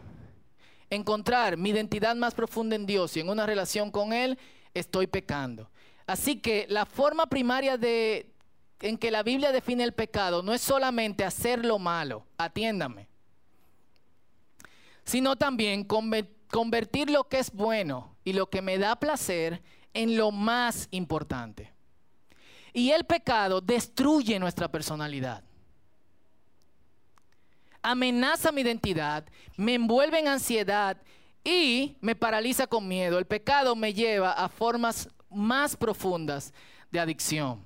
encontrar 0.89 1.57
mi 1.57 1.71
identidad 1.71 2.17
más 2.17 2.35
profunda 2.35 2.75
en 2.75 2.87
Dios 2.87 3.17
y 3.17 3.21
en 3.21 3.29
una 3.29 3.47
relación 3.47 3.91
con 3.91 4.13
Él, 4.13 4.39
estoy 4.75 5.07
pecando. 5.07 5.71
Así 6.07 6.41
que 6.41 6.67
la 6.69 6.87
forma 6.87 7.27
primaria 7.27 7.77
de, 7.77 8.33
en 8.81 8.99
que 8.99 9.13
la 9.13 9.23
Biblia 9.23 9.53
define 9.53 9.85
el 9.85 9.93
pecado 9.93 10.43
no 10.43 10.53
es 10.53 10.61
solamente 10.61 11.25
hacer 11.25 11.65
lo 11.65 11.79
malo, 11.79 12.27
atiéndame, 12.37 13.07
sino 15.05 15.37
también 15.37 15.85
convertir 15.85 17.11
lo 17.11 17.29
que 17.29 17.39
es 17.39 17.53
bueno 17.53 18.17
y 18.25 18.33
lo 18.33 18.51
que 18.51 18.63
me 18.63 18.79
da 18.79 18.97
placer 18.97 19.63
en 19.95 20.17
lo 20.17 20.33
más 20.33 20.89
importante. 20.91 21.73
Y 22.73 22.91
el 22.91 23.05
pecado 23.05 23.61
destruye 23.61 24.39
nuestra 24.41 24.69
personalidad. 24.69 25.45
Amenaza 27.83 28.53
mi 28.53 28.61
identidad, 28.61 29.25
me 29.57 29.75
envuelve 29.75 30.19
en 30.19 30.29
ansiedad 30.29 30.97
y 31.43 31.97
me 32.01 32.15
paraliza 32.15 32.67
con 32.67 32.87
miedo. 32.87 33.19
El 33.19 33.27
pecado 33.27 33.75
me 33.75 33.95
lleva 33.95 34.33
a 34.33 34.49
formas 34.49 35.09
más 35.31 35.77
profundas 35.77 36.53
de 36.91 37.01
adicción. 37.01 37.63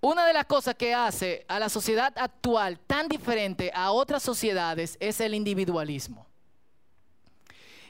Una 0.00 0.26
de 0.26 0.32
las 0.32 0.46
cosas 0.46 0.74
que 0.74 0.94
hace 0.94 1.44
a 1.48 1.58
la 1.58 1.68
sociedad 1.68 2.12
actual 2.16 2.78
tan 2.80 3.08
diferente 3.08 3.70
a 3.74 3.90
otras 3.90 4.22
sociedades 4.22 4.96
es 5.00 5.20
el 5.20 5.34
individualismo. 5.34 6.26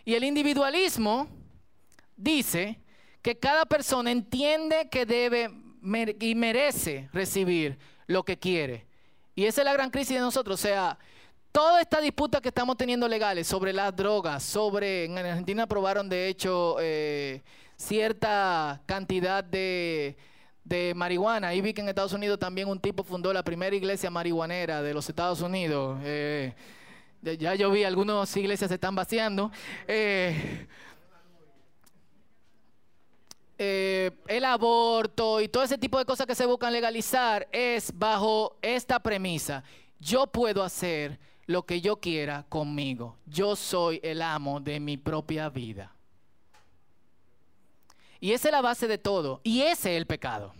Y 0.04 0.14
el 0.14 0.24
individualismo 0.24 1.28
dice 2.16 2.78
que 3.22 3.38
cada 3.38 3.66
persona 3.66 4.10
entiende 4.10 4.88
que 4.88 5.04
debe 5.04 5.50
y 6.20 6.34
merece 6.34 7.08
recibir 7.12 7.78
lo 8.06 8.22
que 8.22 8.38
quiere. 8.38 8.86
Y 9.38 9.44
esa 9.44 9.60
es 9.60 9.64
la 9.66 9.74
gran 9.74 9.90
crisis 9.90 10.14
de 10.14 10.20
nosotros. 10.20 10.58
O 10.58 10.62
sea, 10.62 10.98
toda 11.52 11.82
esta 11.82 12.00
disputa 12.00 12.40
que 12.40 12.48
estamos 12.48 12.74
teniendo 12.78 13.06
legales 13.06 13.46
sobre 13.46 13.74
las 13.74 13.94
drogas, 13.94 14.42
sobre, 14.42 15.04
en 15.04 15.18
Argentina 15.18 15.64
aprobaron 15.64 16.08
de 16.08 16.28
hecho 16.28 16.78
eh, 16.80 17.42
cierta 17.76 18.80
cantidad 18.86 19.44
de, 19.44 20.16
marihuana. 20.96 21.54
Y 21.54 21.60
vi 21.60 21.74
que 21.74 21.82
en 21.82 21.90
Estados 21.90 22.14
Unidos 22.14 22.38
también 22.38 22.66
un 22.66 22.80
tipo 22.80 23.04
fundó 23.04 23.30
la 23.30 23.44
primera 23.44 23.76
iglesia 23.76 24.10
marihuanera 24.10 24.80
de 24.80 24.94
los 24.94 25.06
Estados 25.06 25.42
Unidos. 25.42 25.98
Eh, 26.02 26.54
ya 27.38 27.54
yo 27.54 27.70
vi 27.70 27.84
algunas 27.84 28.34
iglesias 28.38 28.68
se 28.68 28.76
están 28.76 28.94
vaciando. 28.94 29.52
Eh, 29.86 30.66
eh, 33.58 34.10
el 34.28 34.44
aborto 34.44 35.40
y 35.40 35.48
todo 35.48 35.62
ese 35.62 35.78
tipo 35.78 35.98
de 35.98 36.04
cosas 36.04 36.26
que 36.26 36.34
se 36.34 36.46
buscan 36.46 36.72
legalizar 36.72 37.48
es 37.52 37.90
bajo 37.96 38.56
esta 38.60 39.00
premisa. 39.00 39.62
Yo 39.98 40.26
puedo 40.26 40.62
hacer 40.62 41.18
lo 41.46 41.64
que 41.64 41.80
yo 41.80 41.96
quiera 41.96 42.44
conmigo. 42.48 43.16
Yo 43.26 43.56
soy 43.56 44.00
el 44.02 44.20
amo 44.20 44.60
de 44.60 44.78
mi 44.80 44.96
propia 44.96 45.48
vida. 45.48 45.92
Y 48.20 48.32
esa 48.32 48.48
es 48.48 48.52
la 48.52 48.60
base 48.60 48.88
de 48.88 48.98
todo. 48.98 49.40
Y 49.42 49.62
ese 49.62 49.92
es 49.92 49.98
el 49.98 50.06
pecado. 50.06 50.52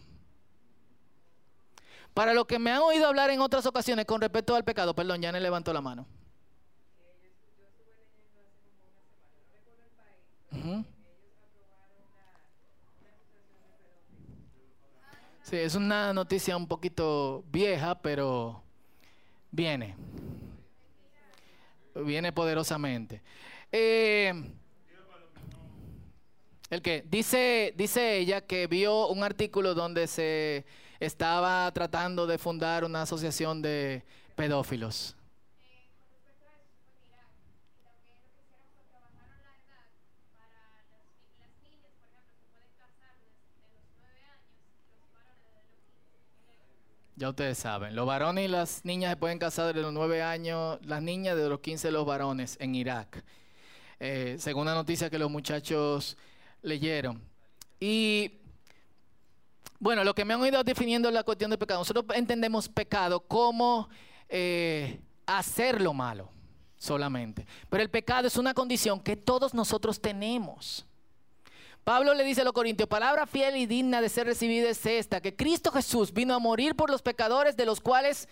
Para 2.15 2.33
lo 2.33 2.47
que 2.47 2.59
me 2.59 2.71
han 2.71 2.81
oído 2.81 3.07
hablar 3.07 3.29
en 3.31 3.41
otras 3.41 3.67
ocasiones 3.67 4.07
con 4.07 4.21
respecto 4.21 4.55
al 4.55 4.65
pecado, 4.65 4.95
perdón, 4.95 5.21
ya 5.21 5.33
le 5.33 5.41
levantó 5.41 5.73
la 5.73 5.83
mano. 5.83 6.07
Sí, 15.49 15.55
es 15.55 15.77
una 15.77 16.13
noticia 16.13 16.57
un 16.57 16.67
poquito 16.67 17.45
vieja, 17.53 18.03
pero 18.03 18.65
viene. 19.53 19.95
Viene 21.95 22.33
poderosamente. 22.33 23.23
Eh, 23.71 24.35
el 26.69 26.83
que 26.83 27.05
dice, 27.09 27.73
dice 27.77 28.19
ella 28.19 28.41
que 28.41 28.67
vio 28.67 29.07
un 29.07 29.23
artículo 29.23 29.73
donde 29.75 30.09
se 30.09 30.67
estaba 30.99 31.71
tratando 31.71 32.27
de 32.27 32.39
fundar 32.39 32.83
una 32.83 33.03
asociación 33.03 33.63
de 33.63 34.03
pedófilos. 34.35 35.16
Ya 47.19 47.31
ustedes 47.31 47.57
saben, 47.57 47.97
los 47.97 48.07
varones 48.07 48.45
y 48.45 48.49
las 48.49 48.85
niñas 48.85 49.13
se 49.13 49.17
pueden 49.17 49.39
casar 49.39 49.69
desde 49.69 49.81
los 49.81 49.91
9 49.95 50.23
años, 50.23 50.79
las 50.85 51.01
niñas 51.01 51.35
de 51.35 51.49
los 51.49 51.61
15 51.61 51.91
los 51.91 52.05
varones 52.05 52.59
en 52.61 52.75
Irak, 52.75 53.25
eh, 53.99 54.37
según 54.39 54.67
la 54.67 54.75
noticia 54.75 55.09
que 55.09 55.19
los 55.19 55.31
muchachos 55.31 56.19
leyeron. 56.61 57.23
Y 57.81 58.33
bueno, 59.79 60.05
lo 60.05 60.15
que 60.15 60.27
me 60.27 60.35
han 60.35 60.43
oído 60.43 60.63
definiendo 60.63 61.11
la 61.11 61.23
cuestión 61.23 61.51
de 61.51 61.57
pecado, 61.57 61.81
nosotros 61.81 62.05
entendemos 62.15 62.69
pecado 62.69 63.21
como 63.21 63.89
eh, 64.29 65.01
hacer 65.25 65.81
lo 65.81 65.95
malo 65.95 66.29
solamente, 66.77 67.47
pero 67.71 67.83
el 67.83 67.89
pecado 67.89 68.27
es 68.27 68.37
una 68.37 68.53
condición 68.53 69.01
que 69.01 69.17
todos 69.17 69.55
nosotros 69.55 69.99
tenemos. 70.03 70.85
Pablo 71.87 72.15
le 72.15 72.25
dice 72.25 72.41
a 72.41 72.45
los 72.45 72.53
corintios, 72.53 72.89
palabra 72.89 73.29
fiel 73.29 73.57
y 73.57 73.65
digna 73.65 74.01
de 74.01 74.09
ser 74.09 74.27
recibida 74.27 74.69
es 74.69 74.85
esta, 74.85 75.21
que 75.21 75.37
Cristo 75.37 75.71
Jesús 75.71 76.13
vino 76.13 76.35
a 76.35 76.41
morir 76.41 76.75
por 76.75 76.91
los 76.91 77.01
pecadores 77.01 77.57
de 77.57 77.65
los 77.65 77.81
cuales 77.81 78.29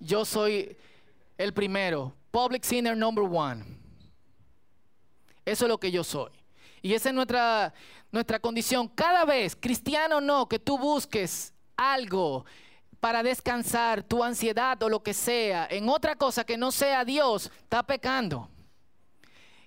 yo 0.00 0.24
soy 0.24 0.74
el 1.36 1.52
primero, 1.52 2.14
public 2.30 2.62
sinner 2.64 2.96
number 2.96 3.26
one. 3.30 3.62
Eso 5.44 5.66
es 5.66 5.68
lo 5.68 5.76
que 5.76 5.90
yo 5.90 6.02
soy. 6.02 6.30
Y 6.80 6.94
esa 6.94 7.10
es 7.10 7.14
nuestra, 7.14 7.74
nuestra 8.10 8.40
condición. 8.40 8.88
Cada 8.88 9.26
vez, 9.26 9.54
cristiano 9.54 10.16
o 10.16 10.20
no, 10.22 10.48
que 10.48 10.58
tú 10.58 10.78
busques 10.78 11.52
algo 11.76 12.46
para 12.98 13.22
descansar 13.22 14.04
tu 14.04 14.24
ansiedad 14.24 14.82
o 14.82 14.88
lo 14.88 15.02
que 15.02 15.12
sea 15.12 15.68
en 15.70 15.90
otra 15.90 16.16
cosa 16.16 16.44
que 16.44 16.56
no 16.56 16.72
sea 16.72 17.04
Dios, 17.04 17.52
está 17.64 17.82
pecando. 17.82 18.48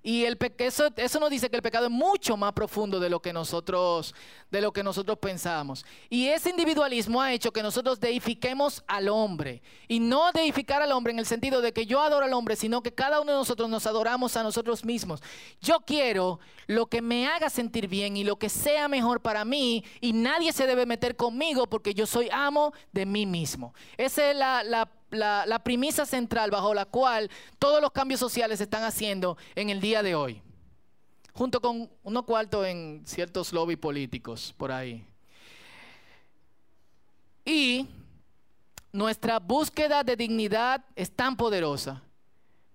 Y 0.02 0.24
el 0.24 0.38
eso, 0.60 0.90
eso 0.96 1.20
nos 1.20 1.30
dice 1.30 1.50
que 1.50 1.58
el 1.58 1.62
pecado 1.62 1.86
es 1.86 1.92
mucho 1.92 2.38
más 2.38 2.54
profundo 2.54 3.00
de 3.00 3.10
lo 3.10 3.22
que 3.22 3.34
nosotros, 3.34 4.16
de 4.50 4.62
lo 4.62 4.72
que 4.72 4.82
nosotros 4.82 5.18
pensamos. 5.18 5.86
Y 6.10 6.28
ese 6.28 6.52
individualismo 6.52 7.22
ha 7.22 7.34
hecho 7.34 7.52
que 7.52 7.62
nosotros 7.62 8.00
deifiquemos 8.00 8.84
al 8.88 9.10
hombre. 9.10 9.62
Y 9.88 10.00
no 10.00 10.32
deificar 10.32 10.82
al 10.82 10.94
hombre 10.94 11.12
en 11.12 11.20
el 11.20 11.26
sentido 11.26 11.62
de 11.62 11.74
que 11.74 11.86
yo 11.86 12.02
adoro 12.02 12.26
al 12.26 12.34
hombre, 12.34 12.56
sino 12.56 12.82
que 12.82 12.94
cada 12.94 13.20
uno 13.20 13.34
de 13.34 13.38
nosotros 13.40 13.70
nos 13.70 13.86
adoramos 13.88 14.38
a 14.38 14.44
nosotros 14.44 14.86
mismos. 14.86 15.22
Yo 15.62 15.82
quiero 15.82 16.40
lo 16.68 16.86
que 16.88 17.02
me 17.02 17.28
haga 17.28 17.50
sentir 17.50 17.88
bien 17.88 18.16
y 18.16 18.24
lo 18.24 18.38
que 18.38 18.48
sea 18.48 18.88
mejor 18.88 19.22
para 19.22 19.44
mí. 19.44 19.84
Y 20.00 20.14
nadie 20.14 20.54
se 20.54 20.66
debe 20.66 20.86
meter 20.86 21.18
conmigo 21.18 21.68
porque 21.68 21.94
yo 21.94 22.06
soy 22.06 22.30
amo 22.32 22.74
de 22.94 23.06
mí 23.06 23.26
mismo. 23.26 23.74
Esa 23.98 24.32
es 24.32 24.38
la 24.38 24.90
la, 25.12 25.60
premisa 25.64 26.06
central 26.06 26.52
bajo 26.52 26.74
la 26.74 26.86
cual 26.86 27.30
todos 27.58 27.82
los 27.82 27.92
cambios 27.92 28.20
sociales 28.20 28.58
se 28.58 28.64
están 28.64 28.84
haciendo 28.84 29.38
en 29.56 29.70
el 29.70 29.82
día 29.82 30.04
de 30.04 30.16
hoy, 30.16 30.42
junto 31.34 31.62
con 31.62 31.90
unos 32.04 32.24
cuartos 32.24 32.66
en 32.66 33.04
ciertos 33.06 33.54
lobbies 33.54 33.80
políticos 33.80 34.54
por 34.58 34.72
ahí. 34.72 35.06
Y 37.46 37.88
nuestra 38.92 39.40
búsqueda 39.40 40.04
de 40.04 40.16
dignidad 40.16 40.84
es 40.96 41.12
tan 41.12 41.36
poderosa 41.36 42.02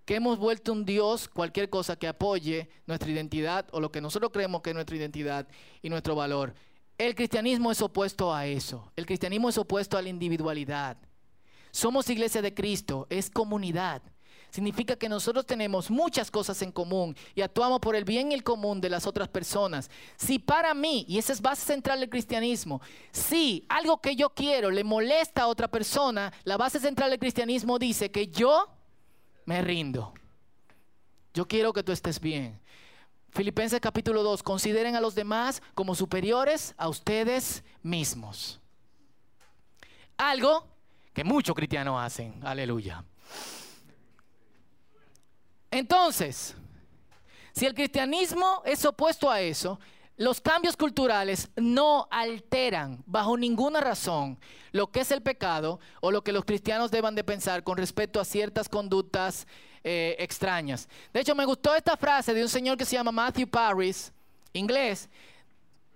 que 0.04 0.16
hemos 0.16 0.38
vuelto 0.38 0.72
un 0.72 0.84
Dios 0.84 1.28
cualquier 1.28 1.70
cosa 1.70 1.96
que 1.96 2.08
apoye 2.08 2.68
nuestra 2.86 3.10
identidad 3.10 3.66
o 3.72 3.80
lo 3.80 3.90
que 3.90 4.00
nosotros 4.00 4.30
creemos 4.32 4.60
que 4.60 4.70
es 4.70 4.74
nuestra 4.74 4.96
identidad 4.96 5.46
y 5.80 5.88
nuestro 5.88 6.14
valor. 6.14 6.54
El 6.98 7.14
cristianismo 7.14 7.72
es 7.72 7.80
opuesto 7.80 8.32
a 8.32 8.46
eso. 8.46 8.92
El 8.96 9.06
cristianismo 9.06 9.48
es 9.48 9.58
opuesto 9.58 9.96
a 9.96 10.02
la 10.02 10.08
individualidad. 10.08 10.96
Somos 11.74 12.08
iglesia 12.08 12.40
de 12.40 12.54
Cristo, 12.54 13.08
es 13.10 13.28
comunidad. 13.28 14.00
Significa 14.48 14.94
que 14.94 15.08
nosotros 15.08 15.44
tenemos 15.44 15.90
muchas 15.90 16.30
cosas 16.30 16.62
en 16.62 16.70
común 16.70 17.16
y 17.34 17.40
actuamos 17.40 17.80
por 17.80 17.96
el 17.96 18.04
bien 18.04 18.30
y 18.30 18.34
el 18.34 18.44
común 18.44 18.80
de 18.80 18.88
las 18.88 19.08
otras 19.08 19.26
personas. 19.26 19.90
Si 20.16 20.38
para 20.38 20.72
mí, 20.72 21.04
y 21.08 21.18
esa 21.18 21.32
es 21.32 21.42
base 21.42 21.66
central 21.66 21.98
del 21.98 22.10
cristianismo, 22.10 22.80
si 23.10 23.66
algo 23.68 24.00
que 24.00 24.14
yo 24.14 24.30
quiero 24.30 24.70
le 24.70 24.84
molesta 24.84 25.42
a 25.42 25.46
otra 25.48 25.66
persona, 25.66 26.32
la 26.44 26.56
base 26.56 26.78
central 26.78 27.10
del 27.10 27.18
cristianismo 27.18 27.76
dice 27.76 28.08
que 28.08 28.28
yo 28.28 28.68
me 29.44 29.60
rindo. 29.60 30.14
Yo 31.34 31.48
quiero 31.48 31.72
que 31.72 31.82
tú 31.82 31.90
estés 31.90 32.20
bien. 32.20 32.60
Filipenses 33.30 33.80
capítulo 33.80 34.22
2, 34.22 34.44
consideren 34.44 34.94
a 34.94 35.00
los 35.00 35.16
demás 35.16 35.60
como 35.74 35.96
superiores 35.96 36.72
a 36.76 36.88
ustedes 36.88 37.64
mismos. 37.82 38.60
Algo 40.16 40.72
que 41.14 41.24
muchos 41.24 41.54
cristianos 41.54 42.02
hacen. 42.02 42.34
Aleluya. 42.42 43.04
Entonces, 45.70 46.54
si 47.52 47.66
el 47.66 47.74
cristianismo 47.74 48.62
es 48.64 48.84
opuesto 48.84 49.30
a 49.30 49.40
eso, 49.40 49.78
los 50.16 50.40
cambios 50.40 50.76
culturales 50.76 51.48
no 51.56 52.06
alteran 52.10 53.02
bajo 53.06 53.36
ninguna 53.36 53.80
razón 53.80 54.38
lo 54.70 54.88
que 54.88 55.00
es 55.00 55.10
el 55.10 55.22
pecado 55.22 55.80
o 56.00 56.10
lo 56.10 56.22
que 56.22 56.32
los 56.32 56.44
cristianos 56.44 56.90
deban 56.90 57.14
de 57.14 57.24
pensar 57.24 57.64
con 57.64 57.76
respecto 57.76 58.20
a 58.20 58.24
ciertas 58.24 58.68
conductas 58.68 59.46
eh, 59.82 60.16
extrañas. 60.18 60.88
De 61.12 61.20
hecho, 61.20 61.34
me 61.34 61.44
gustó 61.44 61.74
esta 61.74 61.96
frase 61.96 62.34
de 62.34 62.42
un 62.42 62.48
señor 62.48 62.76
que 62.76 62.84
se 62.84 62.96
llama 62.96 63.12
Matthew 63.12 63.48
Paris, 63.48 64.12
inglés, 64.52 65.08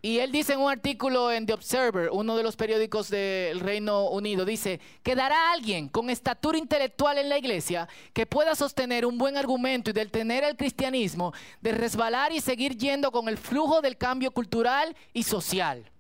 y 0.01 0.19
él 0.19 0.31
dice 0.31 0.53
en 0.53 0.61
un 0.61 0.71
artículo 0.71 1.33
en 1.33 1.45
The 1.45 1.55
Observer, 1.55 2.11
uno 2.13 2.37
de 2.37 2.45
los 2.45 2.55
periódicos 2.55 3.11
del 3.11 3.59
Reino 3.59 4.09
Unido, 4.11 4.45
dice, 4.45 4.81
quedará 5.03 5.51
alguien 5.51 5.89
con 5.89 6.09
estatura 6.09 6.57
intelectual 6.57 7.19
en 7.19 7.29
la 7.29 7.37
iglesia 7.37 7.89
que 8.13 8.25
pueda 8.25 8.55
sostener 8.55 9.05
un 9.05 9.19
buen 9.19 9.37
argumento 9.37 9.91
y 9.91 9.93
detener 9.93 10.45
el 10.45 10.57
cristianismo 10.57 11.33
de 11.61 11.73
resbalar 11.73 12.33
y 12.33 12.41
seguir 12.41 12.77
yendo 12.77 13.11
con 13.11 13.29
el 13.29 13.39
flujo 13.39 13.81
del 13.81 13.97
cambio 13.97 14.31
cultural 14.31 14.95
y 15.13 15.25
social. 15.25 15.91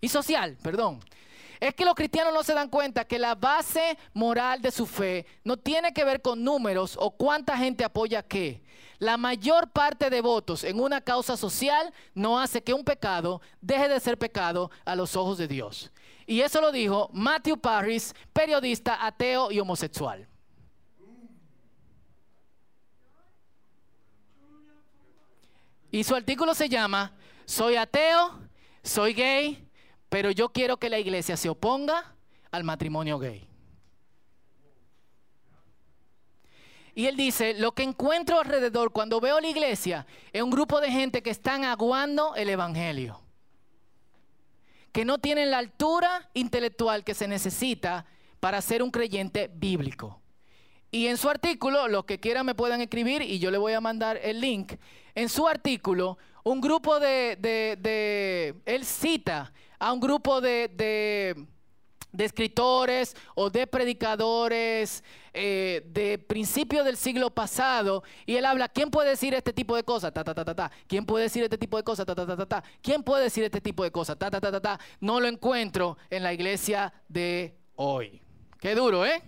Y 0.00 0.08
social, 0.08 0.56
perdón. 0.62 1.00
Es 1.60 1.74
que 1.74 1.84
los 1.84 1.94
cristianos 1.94 2.32
no 2.32 2.42
se 2.42 2.54
dan 2.54 2.70
cuenta 2.70 3.04
que 3.04 3.18
la 3.18 3.34
base 3.34 3.98
moral 4.14 4.62
de 4.62 4.70
su 4.70 4.86
fe 4.86 5.26
no 5.44 5.58
tiene 5.58 5.92
que 5.92 6.04
ver 6.04 6.22
con 6.22 6.42
números 6.42 6.96
o 6.98 7.10
cuánta 7.10 7.56
gente 7.58 7.84
apoya 7.84 8.22
qué. 8.22 8.62
La 8.98 9.18
mayor 9.18 9.70
parte 9.70 10.08
de 10.08 10.22
votos 10.22 10.64
en 10.64 10.80
una 10.80 11.02
causa 11.02 11.36
social 11.36 11.92
no 12.14 12.40
hace 12.40 12.62
que 12.62 12.72
un 12.72 12.82
pecado 12.82 13.42
deje 13.60 13.88
de 13.88 14.00
ser 14.00 14.18
pecado 14.18 14.70
a 14.86 14.96
los 14.96 15.16
ojos 15.16 15.36
de 15.36 15.48
Dios. 15.48 15.92
Y 16.26 16.40
eso 16.40 16.62
lo 16.62 16.72
dijo 16.72 17.10
Matthew 17.12 17.58
Parris, 17.58 18.14
periodista 18.32 19.04
ateo 19.06 19.52
y 19.52 19.60
homosexual. 19.60 20.26
Y 25.90 26.04
su 26.04 26.14
artículo 26.14 26.54
se 26.54 26.70
llama 26.70 27.12
Soy 27.44 27.76
ateo, 27.76 28.38
soy 28.82 29.12
gay, 29.12 29.69
pero 30.10 30.32
yo 30.32 30.50
quiero 30.50 30.76
que 30.76 30.90
la 30.90 30.98
iglesia 30.98 31.36
se 31.36 31.48
oponga 31.48 32.14
al 32.50 32.64
matrimonio 32.64 33.18
gay. 33.18 33.46
Y 36.96 37.06
él 37.06 37.16
dice, 37.16 37.54
lo 37.54 37.72
que 37.72 37.84
encuentro 37.84 38.40
alrededor 38.40 38.92
cuando 38.92 39.20
veo 39.20 39.40
la 39.40 39.48
iglesia 39.48 40.06
es 40.32 40.42
un 40.42 40.50
grupo 40.50 40.80
de 40.80 40.90
gente 40.90 41.22
que 41.22 41.30
están 41.30 41.64
aguando 41.64 42.34
el 42.34 42.50
Evangelio. 42.50 43.20
Que 44.92 45.04
no 45.04 45.18
tienen 45.18 45.52
la 45.52 45.58
altura 45.58 46.28
intelectual 46.34 47.04
que 47.04 47.14
se 47.14 47.28
necesita 47.28 48.04
para 48.40 48.60
ser 48.60 48.82
un 48.82 48.90
creyente 48.90 49.48
bíblico. 49.54 50.20
Y 50.90 51.06
en 51.06 51.16
su 51.16 51.28
artículo, 51.28 51.86
los 51.86 52.04
que 52.04 52.18
quieran 52.18 52.44
me 52.44 52.56
puedan 52.56 52.80
escribir 52.80 53.22
y 53.22 53.38
yo 53.38 53.52
le 53.52 53.58
voy 53.58 53.74
a 53.74 53.80
mandar 53.80 54.18
el 54.20 54.40
link. 54.40 54.72
En 55.14 55.28
su 55.28 55.46
artículo, 55.46 56.18
un 56.42 56.60
grupo 56.60 56.98
de, 56.98 57.38
de 57.40 58.56
él 58.66 58.84
cita 58.84 59.52
a 59.80 59.92
un 59.92 59.98
grupo 59.98 60.40
de, 60.40 61.34
escritores 62.16 63.16
o 63.34 63.50
de 63.50 63.66
predicadores 63.66 65.02
eh, 65.32 65.82
de 65.86 66.18
principios 66.18 66.84
del 66.84 66.96
siglo 66.96 67.30
pasado 67.30 68.04
y 68.26 68.36
él 68.36 68.44
habla, 68.44 68.68
¿quién 68.68 68.90
puede 68.90 69.10
decir 69.10 69.34
este 69.34 69.52
tipo 69.52 69.74
de 69.74 69.82
cosas? 69.82 70.12
Ta, 70.12 70.22
ta, 70.22 70.34
ta, 70.34 70.44
ta, 70.44 70.70
¿Quién 70.86 71.06
puede 71.06 71.24
decir 71.24 71.42
este 71.42 71.56
tipo 71.56 71.78
de 71.78 71.82
cosas? 71.82 72.06
Ta, 72.06 72.14
ta, 72.14 72.36
ta, 72.36 72.46
ta, 72.46 72.62
¿Quién 72.82 73.02
puede 73.02 73.24
decir 73.24 73.42
este 73.42 73.60
tipo 73.60 73.82
de 73.82 73.90
cosas? 73.90 74.18
Ta, 74.18 74.30
ta, 74.30 74.40
ta, 74.40 74.60
ta, 74.60 74.78
No 75.00 75.18
lo 75.18 75.26
encuentro 75.26 75.96
en 76.10 76.22
la 76.22 76.32
iglesia 76.32 76.92
de 77.08 77.56
hoy. 77.76 78.20
Qué 78.60 78.74
duro, 78.74 79.06
¿eh? 79.06 79.22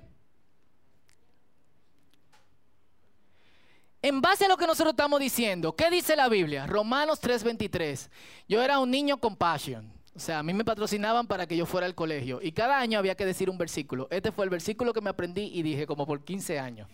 En 4.02 4.20
base 4.20 4.44
a 4.44 4.48
lo 4.48 4.56
que 4.56 4.66
nosotros 4.66 4.92
estamos 4.92 5.20
diciendo, 5.20 5.74
¿qué 5.74 5.88
dice 5.88 6.16
la 6.16 6.28
Biblia? 6.28 6.66
Romanos 6.66 7.20
3:23. 7.20 8.10
Yo 8.48 8.60
era 8.60 8.80
un 8.80 8.90
niño 8.90 9.18
con 9.18 9.36
pasión. 9.36 10.01
O 10.14 10.18
sea, 10.18 10.40
a 10.40 10.42
mí 10.42 10.52
me 10.52 10.64
patrocinaban 10.64 11.26
para 11.26 11.46
que 11.46 11.56
yo 11.56 11.64
fuera 11.64 11.86
al 11.86 11.94
colegio 11.94 12.40
y 12.42 12.52
cada 12.52 12.78
año 12.78 12.98
había 12.98 13.14
que 13.14 13.24
decir 13.24 13.48
un 13.48 13.56
versículo. 13.56 14.08
Este 14.10 14.30
fue 14.30 14.44
el 14.44 14.50
versículo 14.50 14.92
que 14.92 15.00
me 15.00 15.10
aprendí 15.10 15.50
y 15.54 15.62
dije 15.62 15.86
como 15.86 16.06
por 16.06 16.22
15 16.22 16.58
años. 16.58 16.88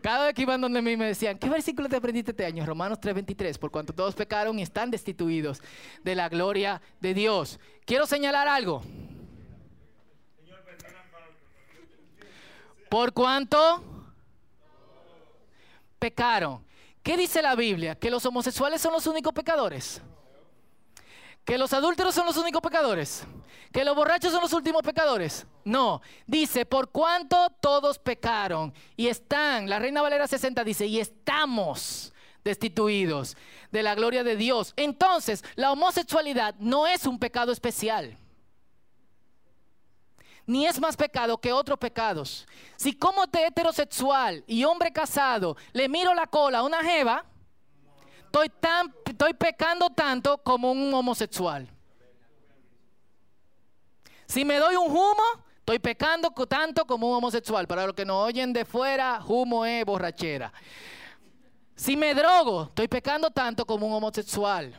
Cada 0.00 0.26
vez 0.26 0.34
que 0.34 0.42
iban 0.42 0.60
donde 0.60 0.80
mí 0.80 0.96
me 0.96 1.06
decían, 1.06 1.38
¿qué 1.38 1.48
versículo 1.48 1.88
te 1.88 1.96
aprendiste 1.96 2.30
este 2.30 2.46
año? 2.46 2.64
Romanos 2.64 3.00
3:23, 3.00 3.58
por 3.58 3.70
cuanto 3.70 3.92
todos 3.92 4.14
pecaron 4.14 4.58
y 4.58 4.62
están 4.62 4.90
destituidos 4.90 5.60
de 6.04 6.14
la 6.14 6.28
gloria 6.28 6.80
de 7.00 7.14
Dios. 7.14 7.58
Quiero 7.84 8.06
señalar 8.06 8.48
algo. 8.48 8.82
Por 12.88 13.12
cuanto 13.12 13.82
pecaron. 15.98 16.64
¿Qué 17.02 17.16
dice 17.16 17.42
la 17.42 17.54
Biblia? 17.54 17.94
¿Que 17.94 18.10
los 18.10 18.24
homosexuales 18.24 18.80
son 18.80 18.92
los 18.92 19.06
únicos 19.06 19.32
pecadores? 19.32 20.00
¿Que 21.48 21.56
los 21.56 21.72
adúlteros 21.72 22.14
son 22.14 22.26
los 22.26 22.36
únicos 22.36 22.60
pecadores? 22.60 23.24
¿Que 23.72 23.82
los 23.82 23.96
borrachos 23.96 24.32
son 24.32 24.42
los 24.42 24.52
últimos 24.52 24.82
pecadores? 24.82 25.46
No. 25.64 26.02
Dice, 26.26 26.66
por 26.66 26.90
cuanto 26.90 27.48
todos 27.62 27.98
pecaron 27.98 28.74
y 28.98 29.06
están, 29.06 29.66
la 29.66 29.78
Reina 29.78 30.02
Valera 30.02 30.28
60 30.28 30.62
dice, 30.62 30.84
y 30.84 31.00
estamos 31.00 32.12
destituidos 32.44 33.34
de 33.70 33.82
la 33.82 33.94
gloria 33.94 34.22
de 34.24 34.36
Dios. 34.36 34.74
Entonces, 34.76 35.42
la 35.54 35.72
homosexualidad 35.72 36.54
no 36.58 36.86
es 36.86 37.06
un 37.06 37.18
pecado 37.18 37.50
especial. 37.50 38.18
Ni 40.44 40.66
es 40.66 40.78
más 40.78 40.98
pecado 40.98 41.38
que 41.38 41.54
otros 41.54 41.78
pecados. 41.78 42.46
Si 42.76 42.92
como 42.92 43.26
de 43.26 43.46
heterosexual 43.46 44.44
y 44.46 44.64
hombre 44.64 44.92
casado 44.92 45.56
le 45.72 45.88
miro 45.88 46.12
la 46.12 46.26
cola 46.26 46.58
a 46.58 46.64
una 46.64 46.82
jeva, 46.82 47.24
estoy, 48.26 48.50
tan, 48.50 48.94
estoy 49.18 49.34
pecando 49.34 49.90
tanto 49.90 50.38
como 50.38 50.70
un 50.70 50.94
homosexual. 50.94 51.68
Si 54.26 54.44
me 54.44 54.58
doy 54.58 54.76
un 54.76 54.92
humo, 54.92 55.24
estoy 55.58 55.80
pecando 55.80 56.30
tanto 56.30 56.86
como 56.86 57.08
un 57.08 57.16
homosexual. 57.16 57.66
Para 57.66 57.84
los 57.84 57.96
que 57.96 58.04
nos 58.04 58.28
oyen 58.28 58.52
de 58.52 58.64
fuera, 58.64 59.20
humo 59.26 59.66
es 59.66 59.84
borrachera. 59.84 60.52
Si 61.74 61.96
me 61.96 62.14
drogo, 62.14 62.68
estoy 62.68 62.86
pecando 62.86 63.28
tanto 63.32 63.66
como 63.66 63.88
un 63.88 63.94
homosexual. 63.94 64.72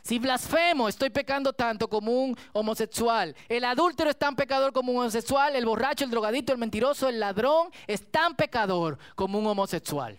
Si 0.00 0.18
blasfemo, 0.18 0.88
estoy 0.88 1.10
pecando 1.10 1.52
tanto 1.52 1.90
como 1.90 2.10
un 2.10 2.34
homosexual. 2.54 3.36
El 3.50 3.64
adúltero 3.64 4.08
es 4.08 4.18
tan 4.18 4.34
pecador 4.34 4.72
como 4.72 4.92
un 4.92 5.00
homosexual. 5.00 5.54
El 5.56 5.66
borracho, 5.66 6.06
el 6.06 6.10
drogadito, 6.10 6.54
el 6.54 6.58
mentiroso, 6.58 7.06
el 7.06 7.20
ladrón 7.20 7.68
es 7.86 8.10
tan 8.10 8.34
pecador 8.34 8.98
como 9.14 9.38
un 9.38 9.46
homosexual. 9.46 10.16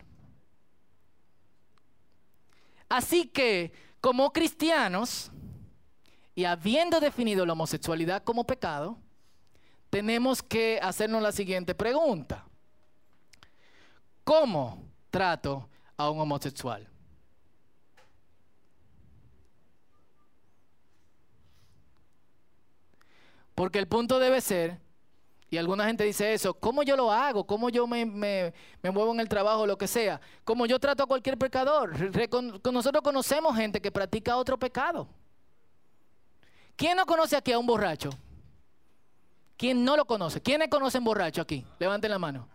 Así 2.93 3.25
que, 3.25 3.71
como 3.99 4.31
cristianos, 4.31 5.31
y 6.35 6.45
habiendo 6.45 6.99
definido 6.99 7.43
la 7.43 7.53
homosexualidad 7.53 8.23
como 8.23 8.45
pecado, 8.45 8.99
tenemos 9.89 10.43
que 10.43 10.79
hacernos 10.79 11.23
la 11.23 11.31
siguiente 11.31 11.73
pregunta. 11.73 12.45
¿Cómo 14.23 14.83
trato 15.09 15.67
a 15.97 16.11
un 16.11 16.19
homosexual? 16.19 16.87
Porque 23.55 23.79
el 23.79 23.87
punto 23.87 24.19
debe 24.19 24.39
ser, 24.39 24.79
y 25.53 25.57
alguna 25.59 25.85
gente 25.85 26.03
dice 26.03 26.33
eso, 26.33 26.55
¿cómo 26.55 26.81
yo 26.81 26.97
lo 26.97 27.11
hago? 27.11 27.45
¿Cómo 27.45 27.69
yo 27.69 27.85
me, 27.85 28.07
muevo 28.81 29.11
en 29.13 29.19
el 29.19 29.29
trabajo, 29.29 29.67
lo 29.67 29.77
que 29.77 29.87
sea? 29.87 30.19
¿Cómo 30.43 30.65
yo 30.65 30.79
trato 30.79 31.03
a 31.03 31.05
cualquier 31.05 31.37
pecador? 31.37 31.93
nosotros 32.73 33.03
conocemos 33.03 33.55
gente 33.55 33.79
que 33.79 33.91
practica 33.91 34.35
otro 34.35 34.57
pecado. 34.57 35.07
¿Quién 36.75 36.97
no 36.97 37.05
conoce 37.05 37.35
aquí 37.35 37.51
a 37.51 37.59
un 37.59 37.67
borracho? 37.67 38.09
¿Quién 39.55 39.85
no 39.85 39.95
lo 39.95 40.05
conoce? 40.05 40.41
¿Quiénes 40.41 40.69
conocen 40.69 41.03
borracho 41.03 41.43
aquí? 41.43 41.63
Levanten 41.77 42.09
la 42.09 42.17
mano. 42.17 42.49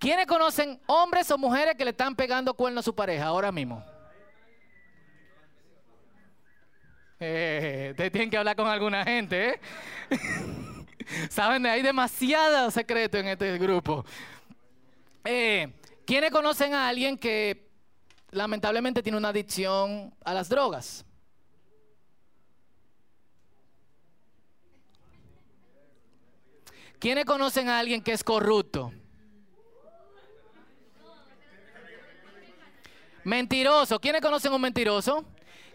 ¿Quiénes 0.00 0.26
conocen 0.26 0.80
hombres 0.86 1.30
o 1.30 1.38
mujeres 1.38 1.76
que 1.76 1.84
le 1.84 1.92
están 1.92 2.16
pegando 2.16 2.52
cuernos 2.52 2.82
a 2.82 2.86
su 2.86 2.96
pareja 2.96 3.26
ahora 3.26 3.52
mismo? 3.52 3.80
Eh, 7.20 7.94
tienen 8.10 8.28
que 8.28 8.38
hablar 8.38 8.56
con 8.56 8.66
alguna 8.66 9.04
gente, 9.04 9.50
¿eh? 9.50 9.60
Saben, 11.30 11.66
hay 11.66 11.82
demasiado 11.82 12.70
secreto 12.70 13.18
en 13.18 13.28
este 13.28 13.58
grupo. 13.58 14.04
Eh, 15.24 15.72
¿Quiénes 16.06 16.30
conocen 16.30 16.74
a 16.74 16.88
alguien 16.88 17.16
que 17.16 17.68
lamentablemente 18.30 19.02
tiene 19.02 19.18
una 19.18 19.28
adicción 19.28 20.14
a 20.24 20.34
las 20.34 20.48
drogas? 20.48 21.04
¿Quiénes 26.98 27.24
conocen 27.24 27.68
a 27.68 27.78
alguien 27.78 28.02
que 28.02 28.12
es 28.12 28.22
corrupto? 28.22 28.92
Mentiroso. 33.24 34.00
¿Quiénes 34.00 34.20
conocen 34.20 34.52
a 34.52 34.56
un 34.56 34.62
mentiroso? 34.62 35.24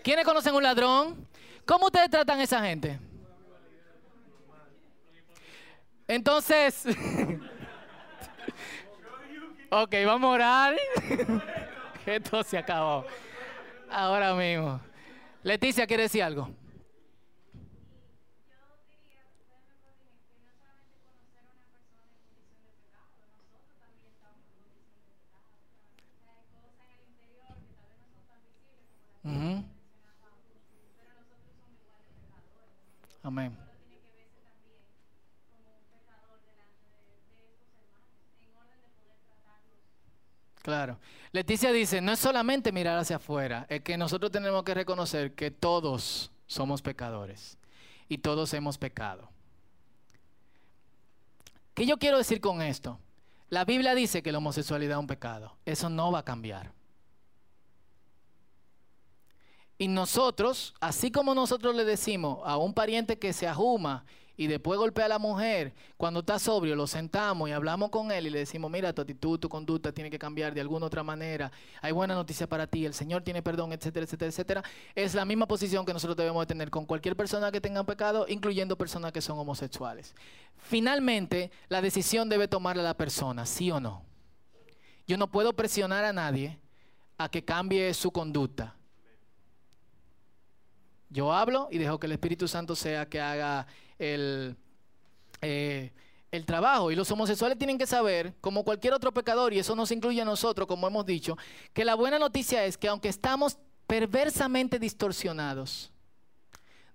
¿Quiénes 0.04 0.26
conocen 0.26 0.54
a 0.54 0.58
un 0.58 0.64
ladrón? 0.64 1.28
¿Cómo 1.66 1.88
ustedes 1.88 2.10
tratan 2.10 2.40
a 2.40 2.44
esa 2.44 2.64
gente? 2.64 3.00
Entonces, 6.08 6.86
ok, 9.72 9.94
vamos 10.06 10.28
a 10.28 10.34
orar. 10.34 10.76
Esto 12.06 12.44
se 12.44 12.58
acabó. 12.58 13.06
Ahora 13.90 14.34
mismo. 14.36 14.80
Leticia, 15.44 15.88
¿quiere 15.88 16.04
decir 16.04 16.24
algo? 16.24 16.50
Amén. 33.26 33.65
Claro. 40.66 40.98
Leticia 41.32 41.72
dice, 41.72 42.02
no 42.02 42.12
es 42.12 42.18
solamente 42.18 42.72
mirar 42.72 42.98
hacia 42.98 43.18
afuera, 43.18 43.68
es 43.70 43.82
que 43.82 44.00
nosotros 44.00 44.32
tenemos 44.32 44.64
que 44.64 44.74
reconocer 44.74 45.36
que 45.36 45.52
todos 45.52 46.32
somos 46.48 46.82
pecadores 46.82 47.60
y 48.10 48.18
todos 48.18 48.52
hemos 48.56 48.80
pecado. 48.80 49.30
¿Qué 51.76 51.86
yo 51.86 52.00
quiero 52.00 52.18
decir 52.18 52.42
con 52.42 52.64
esto? 52.64 52.98
La 53.50 53.64
Biblia 53.64 53.94
dice 53.94 54.24
que 54.24 54.32
la 54.32 54.40
homosexualidad 54.40 54.98
es 54.98 55.02
un 55.02 55.06
pecado. 55.06 55.56
Eso 55.68 55.88
no 55.88 56.12
va 56.12 56.18
a 56.18 56.26
cambiar. 56.26 56.72
Y 59.78 59.88
nosotros, 59.88 60.74
así 60.80 61.12
como 61.12 61.36
nosotros 61.36 61.76
le 61.76 61.86
decimos 61.86 62.40
a 62.44 62.58
un 62.58 62.74
pariente 62.74 63.20
que 63.20 63.34
se 63.34 63.48
ajuma 63.48 64.04
y 64.38 64.48
después 64.48 64.78
golpea 64.78 65.06
a 65.06 65.10
la 65.10 65.20
mujer, 65.20 65.74
cuando 65.98 66.20
está 66.20 66.40
sobrio 66.40 66.76
lo 66.76 66.88
sentamos 66.88 67.48
y 67.50 67.52
hablamos 67.52 67.90
con 67.90 68.12
él 68.12 68.28
y 68.28 68.30
le 68.30 68.40
decimos, 68.40 68.70
mira, 68.70 68.94
tu 68.94 69.02
actitud, 69.02 69.40
tu 69.40 69.50
conducta 69.50 69.92
tiene 69.92 70.10
que 70.10 70.20
cambiar 70.20 70.54
de 70.54 70.62
alguna 70.62 70.86
otra 70.86 71.04
manera, 71.04 71.52
hay 71.82 71.92
buena 71.92 72.16
noticia 72.16 72.48
para 72.48 72.68
ti, 72.68 72.86
el 72.86 72.94
Señor 72.94 73.24
tiene 73.24 73.42
perdón, 73.42 73.72
etcétera, 73.74 74.06
etcétera, 74.06 74.30
etcétera. 74.30 74.64
Es 74.94 75.14
la 75.14 75.26
misma 75.26 75.48
posición 75.48 75.86
que 75.86 75.94
nosotros 75.94 76.18
debemos 76.18 76.42
de 76.42 76.48
tener 76.48 76.70
con 76.70 76.86
cualquier 76.86 77.16
persona 77.16 77.52
que 77.52 77.62
tenga 77.62 77.84
pecado, 77.84 78.26
incluyendo 78.28 78.78
personas 78.78 79.12
que 79.12 79.22
son 79.22 79.40
homosexuales. 79.40 80.14
Finalmente, 80.58 81.52
la 81.70 81.82
decisión 81.82 82.30
debe 82.30 82.48
tomarla 82.48 82.84
la 82.84 82.98
persona, 82.98 83.46
sí 83.46 83.72
o 83.72 83.80
no. 83.80 84.04
Yo 85.08 85.18
no 85.18 85.32
puedo 85.32 85.54
presionar 85.54 86.04
a 86.04 86.14
nadie 86.14 86.60
a 87.18 87.30
que 87.30 87.46
cambie 87.46 87.94
su 87.94 88.12
conducta. 88.12 88.76
Yo 91.10 91.32
hablo 91.32 91.70
y 91.72 91.78
dejo 91.78 92.00
que 92.00 92.08
el 92.08 92.14
Espíritu 92.14 92.48
Santo 92.48 92.76
sea 92.76 93.08
que 93.08 93.22
haga 93.22 93.68
el, 94.00 94.56
eh, 95.42 95.92
el 96.32 96.46
trabajo. 96.46 96.92
Y 96.92 96.96
los 96.96 97.10
homosexuales 97.12 97.58
tienen 97.58 97.78
que 97.78 97.88
saber, 97.88 98.36
como 98.42 98.64
cualquier 98.64 98.94
otro 98.94 99.14
pecador, 99.14 99.54
y 99.54 99.60
eso 99.60 99.76
nos 99.76 99.92
incluye 99.92 100.22
a 100.22 100.26
nosotros, 100.26 100.68
como 100.68 100.88
hemos 100.88 101.06
dicho, 101.06 101.38
que 101.74 101.86
la 101.86 101.96
buena 101.96 102.20
noticia 102.20 102.66
es 102.66 102.78
que 102.78 102.88
aunque 102.88 103.10
estamos 103.10 103.58
perversamente 103.88 104.80
distorsionados, 104.80 105.92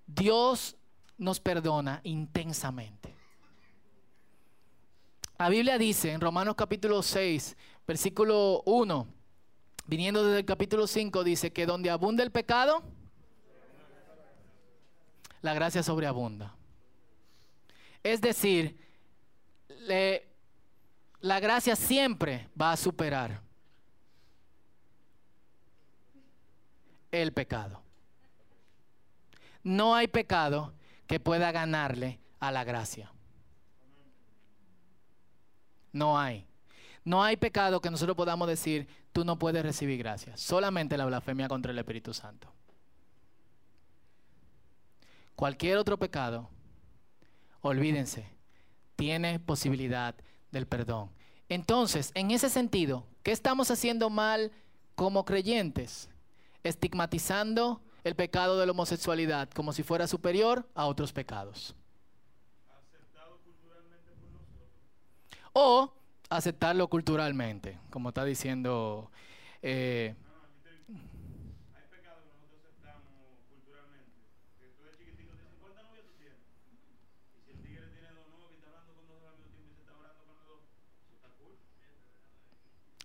Dios 0.06 0.76
nos 1.18 1.40
perdona 1.40 2.00
intensamente. 2.04 3.14
La 5.38 5.48
Biblia 5.48 5.78
dice 5.78 6.12
en 6.12 6.20
Romanos 6.20 6.54
capítulo 6.54 7.02
6, 7.02 7.56
versículo 7.86 8.62
1, 8.66 9.06
viniendo 9.86 10.24
desde 10.24 10.40
el 10.40 10.44
capítulo 10.44 10.86
5, 10.86 11.24
dice 11.24 11.52
que 11.52 11.64
donde 11.64 11.88
abunda 11.88 12.22
el 12.22 12.30
pecado, 12.30 12.82
la 15.40 15.54
gracia 15.54 15.82
sobreabunda. 15.82 16.54
Es 18.02 18.20
decir, 18.20 18.78
la 21.20 21.40
gracia 21.40 21.76
siempre 21.76 22.48
va 22.60 22.72
a 22.72 22.76
superar 22.76 23.40
el 27.10 27.32
pecado. 27.32 27.82
No 29.62 29.94
hay 29.94 30.08
pecado 30.08 30.72
que 31.06 31.20
pueda 31.20 31.52
ganarle 31.52 32.18
a 32.38 32.50
la 32.50 32.64
gracia. 32.64 33.12
No 35.92 36.18
hay. 36.18 36.46
No 37.04 37.22
hay 37.22 37.36
pecado 37.36 37.80
que 37.80 37.90
nosotros 37.90 38.16
podamos 38.16 38.46
decir, 38.46 38.86
tú 39.12 39.24
no 39.24 39.38
puedes 39.38 39.62
recibir 39.62 39.98
gracia. 39.98 40.36
Solamente 40.36 40.96
la 40.96 41.06
blasfemia 41.06 41.48
contra 41.48 41.72
el 41.72 41.78
Espíritu 41.78 42.14
Santo 42.14 42.52
cualquier 45.40 45.78
otro 45.78 45.98
pecado, 45.98 46.50
olvídense, 47.60 48.26
tiene 48.96 49.38
posibilidad 49.40 50.14
del 50.50 50.66
perdón. 50.66 51.10
Entonces, 51.48 52.12
en 52.14 52.30
ese 52.30 52.48
sentido, 52.48 53.06
¿qué 53.22 53.32
estamos 53.32 53.70
haciendo 53.70 54.10
mal 54.10 54.52
como 54.94 55.24
creyentes? 55.24 56.08
Estigmatizando 56.62 57.82
el 58.04 58.14
pecado 58.14 58.58
de 58.58 58.66
la 58.66 58.72
homosexualidad 58.72 59.50
como 59.50 59.72
si 59.72 59.82
fuera 59.82 60.06
superior 60.06 60.68
a 60.74 60.86
otros 60.86 61.12
pecados. 61.12 61.74
O 65.52 65.92
aceptarlo 66.28 66.88
culturalmente, 66.88 67.78
como 67.90 68.10
está 68.10 68.24
diciendo 68.24 69.10
eh, 69.62 70.14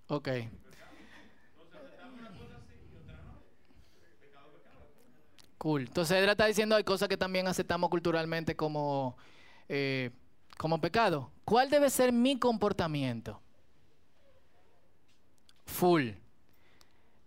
Ok. 0.08 0.30
Cool. 5.58 5.82
Entonces 5.82 6.18
Edra 6.18 6.34
está 6.34 6.46
diciendo 6.46 6.76
hay 6.76 6.84
cosas 6.84 7.10
que 7.10 7.18
también 7.18 7.48
aceptamos 7.48 7.90
culturalmente 7.90 8.56
como, 8.56 9.18
eh, 9.68 10.12
como 10.58 10.80
pecado. 10.80 11.32
¿Cuál 11.44 11.70
debe 11.70 11.90
ser 11.90 12.12
mi 12.12 12.38
comportamiento? 12.38 13.42
Full. 15.66 16.10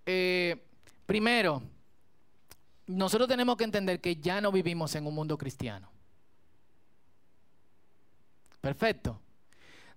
Eh, 0.07 0.65
primero, 1.05 1.63
nosotros 2.87 3.29
tenemos 3.29 3.57
que 3.57 3.65
entender 3.65 4.01
que 4.01 4.17
ya 4.17 4.41
no 4.41 4.53
vivimos 4.53 4.95
en 4.95 5.07
un 5.07 5.15
mundo 5.15 5.37
cristiano. 5.37 5.91
Perfecto. 8.61 9.21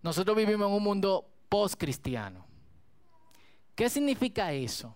Nosotros 0.02 0.36
vivimos 0.36 0.68
en 0.68 0.74
un 0.74 0.84
mundo 0.84 1.28
post-cristiano. 1.48 2.51
¿Qué 3.82 3.90
significa 3.90 4.54
eso? 4.54 4.96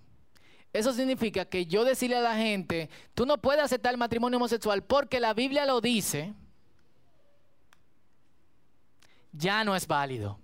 Eso 0.72 0.94
significa 0.94 1.44
que 1.46 1.66
yo 1.66 1.84
decirle 1.84 2.18
a 2.18 2.22
la 2.22 2.36
gente, 2.36 2.88
tú 3.16 3.26
no 3.26 3.40
puedes 3.40 3.64
aceptar 3.64 3.92
el 3.92 3.98
matrimonio 3.98 4.38
homosexual 4.38 4.84
porque 4.84 5.20
la 5.20 5.34
Biblia 5.34 5.66
lo 5.66 5.82
dice, 5.82 6.36
ya 9.32 9.64
no 9.64 9.76
es 9.76 9.88
válido. 9.88 10.38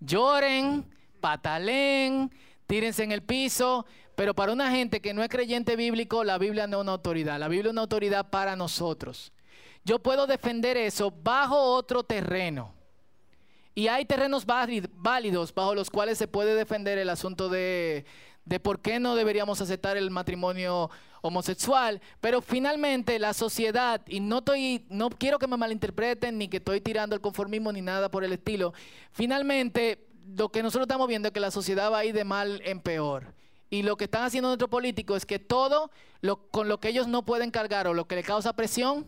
Lloren, 0.00 0.84
patalen, 1.18 2.30
tírense 2.66 3.04
en 3.04 3.12
el 3.12 3.22
piso, 3.22 3.86
pero 4.16 4.34
para 4.34 4.52
una 4.52 4.70
gente 4.70 5.00
que 5.00 5.14
no 5.14 5.22
es 5.22 5.30
creyente 5.30 5.74
bíblico, 5.74 6.24
la 6.24 6.36
Biblia 6.36 6.66
no 6.66 6.76
es 6.76 6.82
una 6.82 6.92
autoridad. 6.92 7.40
La 7.40 7.48
Biblia 7.48 7.70
es 7.70 7.72
una 7.72 7.80
autoridad 7.80 8.28
para 8.28 8.54
nosotros. 8.54 9.32
Yo 9.82 9.98
puedo 9.98 10.26
defender 10.26 10.76
eso 10.76 11.10
bajo 11.10 11.56
otro 11.58 12.04
terreno. 12.04 12.81
Y 13.74 13.88
hay 13.88 14.04
terrenos 14.04 14.44
válidos 14.44 15.54
bajo 15.54 15.74
los 15.74 15.90
cuales 15.90 16.18
se 16.18 16.28
puede 16.28 16.54
defender 16.54 16.98
el 16.98 17.08
asunto 17.08 17.48
de, 17.48 18.04
por 18.62 18.80
qué 18.80 19.00
no 19.00 19.16
deberíamos 19.16 19.60
aceptar 19.60 19.96
el 19.96 20.10
matrimonio 20.10 20.90
homosexual, 21.22 22.00
pero 22.20 22.42
finalmente 22.42 23.18
la 23.18 23.32
sociedad, 23.32 24.02
y 24.06 24.20
no, 24.20 24.38
estoy, 24.38 24.84
no 24.90 25.08
quiero 25.08 25.38
que 25.38 25.46
me 25.46 25.56
malinterpreten 25.56 26.36
ni 26.36 26.48
que 26.48 26.58
estoy 26.58 26.80
tirando 26.80 27.14
el 27.14 27.22
conformismo 27.22 27.72
ni 27.72 27.80
nada 27.80 28.10
por 28.10 28.24
el 28.24 28.32
estilo, 28.32 28.74
finalmente 29.12 30.06
lo 30.36 30.50
que 30.50 30.62
nosotros 30.62 30.84
estamos 30.84 31.08
viendo 31.08 31.28
es 31.28 31.34
que 31.34 31.40
la 31.40 31.50
sociedad 31.50 31.90
va 31.90 31.98
a 31.98 32.04
ir 32.04 32.14
de 32.14 32.24
mal 32.24 32.60
en 32.64 32.80
peor. 32.80 33.34
Y 33.70 33.82
lo 33.82 33.96
que 33.96 34.04
están 34.04 34.24
haciendo 34.24 34.48
nuestros 34.48 34.68
políticos 34.68 35.18
es 35.18 35.26
que 35.26 35.38
todo 35.38 35.90
lo, 36.20 36.50
con 36.50 36.68
lo 36.68 36.78
que 36.78 36.88
ellos 36.88 37.08
no 37.08 37.24
pueden 37.24 37.50
cargar 37.50 37.86
o 37.86 37.94
lo 37.94 38.06
que 38.06 38.16
le 38.16 38.22
causa 38.22 38.52
presión, 38.52 39.06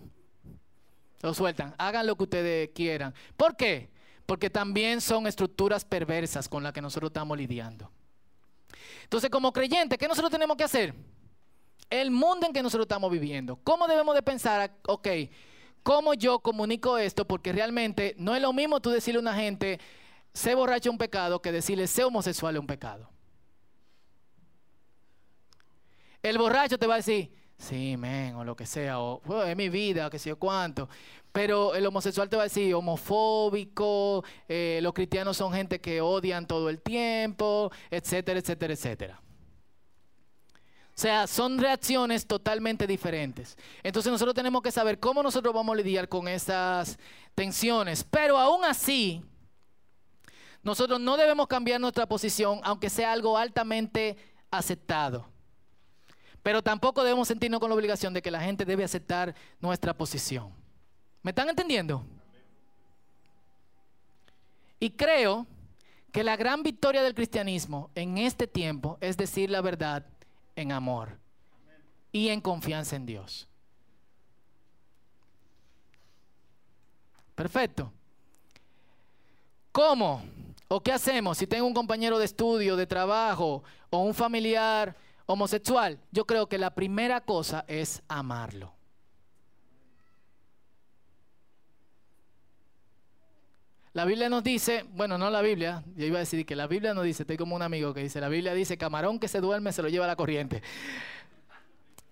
lo 1.21 1.35
sueltan. 1.35 1.75
Hagan 1.77 2.07
lo 2.07 2.17
que 2.17 2.23
ustedes 2.23 2.71
quieran. 2.75 3.13
¿Por 3.37 3.57
qué? 3.57 3.91
Porque 4.27 4.49
también 4.49 5.01
son 5.01 5.27
estructuras 5.27 5.85
perversas 5.85 6.49
con 6.49 6.63
las 6.63 6.73
que 6.73 6.81
nosotros 6.81 7.11
estamos 7.11 7.37
lidiando. 7.37 7.91
Entonces, 9.03 9.31
como 9.31 9.53
creyentes, 9.53 9.99
¿qué 9.99 10.09
nosotros 10.09 10.31
tenemos 10.31 10.57
que 10.57 10.65
hacer? 10.65 10.95
El 11.91 12.11
mundo 12.11 12.47
en 12.47 12.53
que 12.53 12.63
nosotros 12.63 12.85
estamos 12.85 13.11
viviendo. 13.11 13.57
¿Cómo 13.63 13.87
debemos 13.87 14.15
de 14.15 14.23
pensar? 14.23 14.75
Ok, 14.87 15.09
¿cómo 15.83 16.15
yo 16.15 16.39
comunico 16.39 16.97
esto? 16.97 17.27
Porque 17.27 17.53
realmente 17.53 18.15
no 18.19 18.35
es 18.35 18.41
lo 18.41 18.53
mismo 18.53 18.81
tú 18.81 18.91
decirle 18.91 19.19
a 19.19 19.21
una 19.21 19.35
gente, 19.35 19.79
sé 20.33 20.55
borracho 20.55 20.91
un 20.91 20.99
pecado, 20.99 21.43
que 21.43 21.53
decirle, 21.53 21.87
sé 21.87 22.03
homosexual 22.03 22.59
un 22.59 22.67
pecado. 22.67 23.11
El 26.23 26.39
borracho 26.39 26.79
te 26.79 26.87
va 26.87 26.95
a 26.95 26.97
decir, 26.97 27.31
sí, 27.59 27.97
men, 27.97 28.35
o 28.37 28.45
lo 28.45 28.57
que 28.57 28.67
sea, 28.67 29.01
o 29.01 29.21
es 29.45 29.57
mi 29.57 29.69
vida, 29.69 30.11
que 30.11 30.19
sé 30.19 30.31
yo 30.31 30.39
cuánto. 30.39 30.89
Pero 31.35 31.75
el 31.75 31.85
homosexual 31.85 32.29
te 32.29 32.37
va 32.37 32.43
a 32.43 32.45
decir 32.45 32.73
homofóbico, 32.75 34.25
eh, 34.49 34.79
los 34.83 34.93
cristianos 34.93 35.37
son 35.37 35.53
gente 35.53 35.81
que 35.81 36.01
odian 36.01 36.47
todo 36.47 36.69
el 36.71 36.81
tiempo, 36.81 37.73
etcétera, 37.91 38.39
etcétera, 38.39 38.73
etcétera. 38.73 39.21
O 40.97 41.01
sea, 41.01 41.27
son 41.27 41.59
reacciones 41.59 42.25
totalmente 42.25 42.87
diferentes. 42.87 43.59
Entonces 43.83 44.13
nosotros 44.13 44.33
tenemos 44.33 44.63
que 44.63 44.71
saber 44.71 45.01
cómo 45.01 45.25
nosotros 45.25 45.53
vamos 45.53 45.75
a 45.75 45.77
lidiar 45.79 46.09
con 46.09 46.29
esas 46.29 47.01
tensiones. 47.35 48.05
Pero 48.05 48.39
aún 48.39 48.65
así, 48.65 49.21
nosotros 50.63 51.01
no 51.01 51.17
debemos 51.17 51.49
cambiar 51.49 51.81
nuestra 51.81 52.07
posición, 52.07 52.61
aunque 52.63 52.89
sea 52.91 53.11
algo 53.11 53.37
altamente 53.37 54.17
aceptado. 54.53 55.34
Pero 56.45 56.61
tampoco 56.63 57.03
debemos 57.03 57.27
sentirnos 57.27 57.59
con 57.59 57.71
la 57.71 57.75
obligación 57.75 58.13
de 58.13 58.21
que 58.21 58.31
la 58.31 58.43
gente 58.43 58.67
debe 58.67 58.85
aceptar 58.85 59.35
nuestra 59.61 59.97
posición. 59.97 60.53
¿Me 61.23 61.31
están 61.31 61.49
entendiendo? 61.49 62.05
Y 64.79 64.91
creo 64.91 65.47
que 66.13 66.23
la 66.23 66.37
gran 66.37 66.63
victoria 66.63 67.03
del 67.03 67.15
cristianismo 67.15 67.91
en 67.95 68.19
este 68.19 68.47
tiempo 68.47 68.99
es 69.01 69.17
decir 69.17 69.49
la 69.49 69.63
verdad 69.63 70.05
en 70.55 70.71
amor 70.71 71.19
y 72.13 72.29
en 72.29 72.43
confianza 72.43 72.95
en 72.95 73.07
Dios. 73.07 73.49
Perfecto. 77.35 77.91
¿Cómo? 79.73 80.23
¿O 80.69 80.83
qué 80.83 80.93
hacemos 80.93 81.39
si 81.39 81.47
tengo 81.47 81.67
un 81.67 81.73
compañero 81.73 82.19
de 82.19 82.27
estudio, 82.27 82.77
de 82.77 82.87
trabajo 82.87 83.65
o 83.89 83.99
un 84.01 84.13
familiar 84.13 84.95
homosexual, 85.27 85.99
yo 86.11 86.27
creo 86.27 86.49
que 86.49 86.59
la 86.59 86.75
primera 86.75 87.21
cosa 87.21 87.65
es 87.69 88.03
amarlo. 88.09 88.75
La 93.95 94.05
Biblia 94.05 94.29
nos 94.29 94.43
dice, 94.43 94.85
bueno, 94.91 95.17
no 95.19 95.31
la 95.31 95.41
Biblia, 95.41 95.85
yo 95.95 96.05
iba 96.05 96.17
a 96.17 96.21
decir 96.21 96.45
que 96.45 96.57
la 96.57 96.67
Biblia 96.67 96.95
nos 96.95 97.05
dice, 97.05 97.23
estoy 97.23 97.37
como 97.37 97.55
un 97.55 97.63
amigo 97.63 97.95
que 97.95 98.03
dice, 98.03 98.21
la 98.21 98.29
Biblia 98.29 98.53
dice, 98.53 98.77
camarón 98.77 99.21
que 99.21 99.29
se 99.29 99.41
duerme 99.41 99.73
se 99.73 99.83
lo 99.83 99.89
lleva 99.89 100.05
a 100.05 100.09
la 100.09 100.17
corriente. 100.17 100.63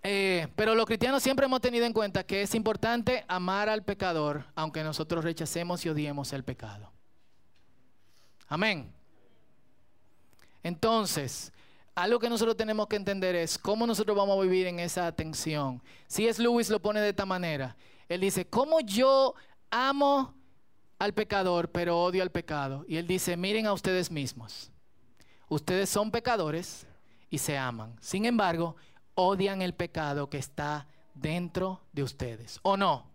Eh, 0.05 0.46
pero 0.55 0.77
los 0.77 0.87
cristianos 0.87 1.25
siempre 1.25 1.46
hemos 1.46 1.61
tenido 1.61 1.85
en 1.85 1.92
cuenta 1.92 2.25
que 2.25 2.42
es 2.42 2.55
importante 2.55 3.25
amar 3.27 3.68
al 3.68 3.83
pecador, 3.83 4.44
aunque 4.55 4.85
nosotros 4.85 5.25
rechacemos 5.25 5.85
y 5.85 5.88
odiemos 5.88 6.33
el 6.33 6.44
pecado. 6.44 6.92
Amén. 8.46 8.92
Entonces, 10.62 11.53
algo 11.94 12.18
que 12.18 12.31
nosotros 12.31 12.57
tenemos 12.57 12.87
que 12.87 12.96
entender 12.96 13.35
es 13.37 13.59
cómo 13.59 13.87
nosotros 13.87 14.16
vamos 14.16 14.38
a 14.38 14.42
vivir 14.42 14.66
en 14.66 14.81
esa 14.81 15.12
tensión. 15.12 15.83
Si 16.07 16.26
es 16.26 16.38
Lewis 16.38 16.70
lo 16.70 16.81
pone 16.81 17.00
de 17.00 17.11
esta 17.11 17.26
manera. 17.26 17.76
Él 18.09 18.20
dice, 18.20 18.46
¿cómo 18.46 18.81
yo 18.81 19.35
amo 19.70 20.35
al 20.98 21.12
pecador 21.12 21.70
pero 21.70 22.02
odio 22.02 22.22
al 22.22 22.31
pecado? 22.31 22.85
Y 22.88 22.96
él 22.96 23.07
dice, 23.07 23.37
miren 23.37 23.66
a 23.66 23.72
ustedes 23.72 24.11
mismos. 24.11 24.70
Ustedes 25.48 25.90
son 25.90 26.11
pecadores 26.11 26.87
y 27.28 27.38
se 27.38 27.59
aman. 27.59 27.96
Sin 28.00 28.24
embargo, 28.24 28.76
odian 29.14 29.61
el 29.61 29.74
pecado 29.74 30.31
que 30.31 30.38
está 30.38 30.87
dentro 31.14 31.83
de 31.92 32.02
ustedes. 32.02 32.59
¿O 32.62 32.76
no? 32.76 33.11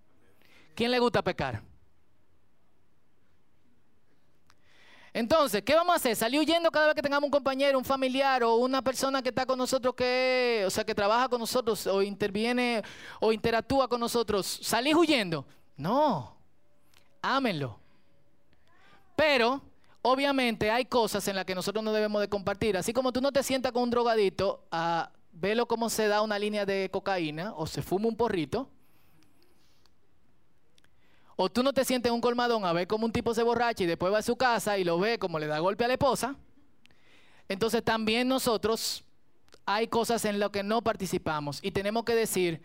¿Quién 0.76 0.92
le 0.92 1.00
gusta 1.00 1.24
pecar? 1.24 1.64
Entonces, 5.18 5.64
¿qué 5.64 5.74
vamos 5.74 5.94
a 5.94 5.96
hacer? 5.96 6.16
¿Salir 6.16 6.40
huyendo 6.40 6.70
cada 6.70 6.86
vez 6.86 6.96
que 6.96 7.02
tengamos 7.02 7.26
un 7.26 7.32
compañero, 7.32 7.80
un 7.80 7.84
familiar 7.84 8.44
o 8.44 8.58
una 8.58 8.84
persona 8.84 9.20
que 9.24 9.30
está 9.30 9.48
con 9.48 9.58
nosotros, 9.58 9.96
que, 9.96 10.64
o 10.68 10.70
sea, 10.70 10.84
que 10.84 10.94
trabaja 10.94 11.28
con 11.28 11.40
nosotros 11.40 11.88
o 11.88 12.04
interviene 12.04 12.84
o 13.20 13.34
interactúa 13.34 13.88
con 13.88 14.00
nosotros? 14.00 14.60
¿Salir 14.62 14.96
huyendo? 14.96 15.44
No, 15.76 16.38
ámenlo. 17.20 17.80
Pero, 19.16 19.60
obviamente, 20.04 20.70
hay 20.70 20.86
cosas 20.86 21.28
en 21.28 21.36
las 21.36 21.46
que 21.46 21.56
nosotros 21.56 21.84
no 21.84 21.94
debemos 21.94 22.22
de 22.22 22.30
compartir. 22.30 22.78
Así 22.78 22.94
como 22.94 23.12
tú 23.12 23.20
no 23.20 23.32
te 23.32 23.42
sientas 23.42 23.72
con 23.72 23.82
un 23.82 23.90
drogadito 23.90 24.68
a 24.72 25.10
verlo 25.32 25.68
cómo 25.68 25.90
se 25.90 26.08
da 26.08 26.22
una 26.22 26.38
línea 26.38 26.64
de 26.64 26.92
cocaína 26.92 27.56
o 27.56 27.66
se 27.66 27.82
fuma 27.82 28.08
un 28.08 28.16
porrito. 28.16 28.70
O 31.40 31.50
tú 31.50 31.62
no 31.62 31.72
te 31.72 31.86
sientes 31.86 32.10
en 32.10 32.16
un 32.16 32.22
colmadón 32.22 32.66
a 32.66 32.74
ver 32.74 32.88
cómo 32.88 33.06
un 33.06 33.12
tipo 33.12 33.32
se 33.34 33.44
borracha 33.44 33.84
y 33.84 33.88
después 33.88 34.12
va 34.12 34.18
a 34.18 34.24
su 34.24 34.36
casa 34.36 34.80
y 34.80 34.84
lo 34.84 35.00
ve 35.00 35.20
como 35.20 35.38
le 35.38 35.46
da 35.46 35.60
golpe 35.60 35.86
a 35.86 35.88
la 35.88 35.94
esposa. 35.94 36.36
Entonces 37.48 37.84
también 37.84 38.28
nosotros 38.28 39.06
hay 39.64 39.88
cosas 39.88 40.26
en 40.26 40.40
las 40.40 40.50
que 40.50 40.64
no 40.64 40.82
participamos 40.82 41.60
y 41.62 41.70
tenemos 41.70 42.06
que 42.06 42.16
decir, 42.16 42.64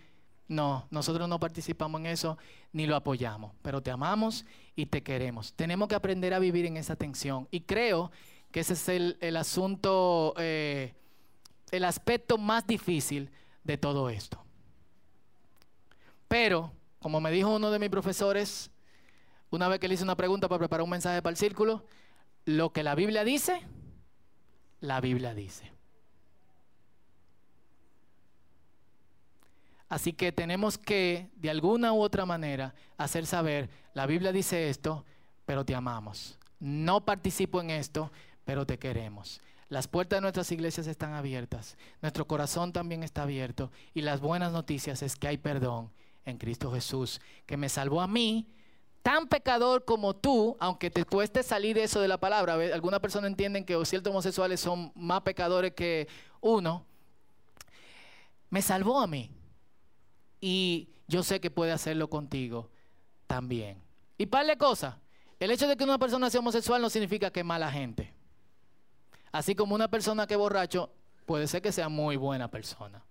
no, 0.49 0.87
nosotros 0.91 1.29
no 1.29 1.39
participamos 1.39 2.01
en 2.01 2.07
eso 2.07 2.39
ni 2.73 2.87
lo 2.87 2.97
apoyamos, 2.97 3.53
pero 3.61 3.83
te 3.83 3.91
amamos 3.91 4.47
y 4.75 4.87
te 4.87 5.03
queremos. 5.03 5.53
Tenemos 5.53 5.87
que 5.87 5.95
aprender 5.95 6.33
a 6.33 6.39
vivir 6.39 6.65
en 6.65 6.79
esa 6.79 6.97
tensión 6.97 7.49
y 7.51 7.61
creo 7.61 8.11
que 8.51 8.61
ese 8.61 8.73
es 8.73 8.89
el, 8.89 9.37
asunto, 9.37 10.33
eh, 10.39 10.95
el 11.71 11.85
aspecto 11.85 12.39
más 12.39 12.67
difícil 12.67 13.31
de 13.65 13.77
todo 13.77 14.09
esto. 14.09 14.43
Pero 16.27 16.73
como 17.03 17.21
me 17.21 17.31
dijo 17.31 17.55
uno 17.55 17.71
de 17.71 17.79
mis 17.79 17.91
profesores, 17.91 18.71
una 19.51 19.69
vez 19.69 19.81
que 19.81 19.88
le 19.88 19.95
hice 19.95 20.05
una 20.05 20.17
pregunta 20.17 20.49
para 20.49 20.61
preparar 20.61 20.85
un 20.85 20.91
mensaje 20.91 21.21
para 21.21 21.33
el 21.33 21.37
círculo, 21.37 21.85
lo 22.45 22.73
que 22.73 22.83
la 22.83 22.95
Biblia 22.95 23.25
dice, 23.25 23.61
la 24.81 25.01
Biblia 25.01 25.35
dice. 25.35 25.71
Así 29.88 30.15
que 30.15 30.33
tenemos 30.33 30.79
que, 30.79 31.29
de 31.37 31.51
alguna 31.51 31.93
u 31.93 32.01
otra 32.01 32.25
manera, 32.25 32.75
hacer 32.97 33.27
saber, 33.27 33.69
la 33.93 34.07
Biblia 34.07 34.33
dice 34.33 34.71
esto, 34.71 35.05
pero 35.45 35.67
te 35.67 35.75
amamos. 35.75 36.38
No 36.61 37.05
participo 37.05 37.61
en 37.61 37.71
esto, 37.71 38.11
pero 38.45 38.65
te 38.65 38.79
queremos. 38.79 39.43
Las 39.69 39.88
puertas 39.88 40.19
de 40.19 40.23
nuestras 40.23 40.51
iglesias 40.53 40.87
están 40.87 41.12
abiertas, 41.15 41.77
nuestro 42.01 42.27
corazón 42.27 42.73
también 42.73 43.03
está 43.03 43.23
abierto 43.23 43.71
y 43.93 44.03
las 44.03 44.21
buenas 44.21 44.53
noticias 44.53 45.03
es 45.03 45.17
que 45.17 45.29
hay 45.29 45.38
perdón 45.38 45.91
en 46.25 46.39
Cristo 46.39 46.73
Jesús, 46.73 47.21
que 47.47 47.57
me 47.57 47.69
salvó 47.69 48.01
a 48.01 48.07
mí, 48.07 48.49
tan 49.03 49.27
pecador 49.27 49.85
como 49.85 50.15
tú, 50.15 50.57
aunque 50.61 50.91
te 50.91 51.05
cueste 51.05 51.43
salir 51.43 51.79
eso 51.79 52.01
de 52.01 52.09
la 52.09 52.19
palabra. 52.19 52.55
Algunas 52.55 53.01
personas 53.01 53.31
entienden 53.31 53.65
que 53.65 53.85
ciertos 53.85 54.11
homosexuales 54.11 54.61
son 54.61 54.93
más 54.95 55.23
pecadores 55.23 55.73
que 55.75 56.09
uno. 56.41 56.87
Me 58.51 58.63
salvó 58.63 59.01
a 59.01 59.07
mí. 59.07 59.31
y 60.41 60.89
yo 61.09 61.23
sé 61.23 61.41
que 61.41 61.51
puede 61.51 61.73
hacerlo 61.73 62.09
contigo 62.09 62.71
también. 63.27 63.83
Y 64.17 64.27
par 64.27 64.47
de 64.47 64.57
cosas. 64.57 64.97
El 65.39 65.51
hecho 65.51 65.67
de 65.67 65.77
que 65.77 65.85
una 65.85 65.99
persona 65.99 66.31
sea 66.31 66.41
homosexual 66.41 66.81
no 66.81 66.89
significa 66.89 67.31
que 67.31 67.41
es 67.41 67.47
mala 67.47 67.71
gente. 67.71 68.15
Así 69.31 69.55
como 69.55 69.75
una 69.75 69.89
persona 69.89 70.27
que 70.27 70.35
es 70.35 70.39
borracho 70.39 70.91
puede 71.27 71.49
ser 71.49 71.61
que 71.61 71.73
sea 71.73 71.89
muy 71.89 72.17
buena 72.17 72.49
persona. 72.49 73.05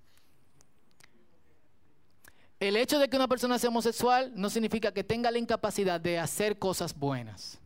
El 2.61 2.77
hecho 2.77 2.99
de 2.99 3.09
que 3.09 3.15
una 3.15 3.27
persona 3.27 3.57
sea 3.57 3.71
homosexual 3.71 4.31
no 4.35 4.47
significa 4.51 4.91
que 4.91 5.03
tenga 5.03 5.31
la 5.31 5.39
incapacidad 5.39 5.99
de 5.99 6.19
hacer 6.19 6.59
cosas 6.59 6.95
buenas. 6.95 7.59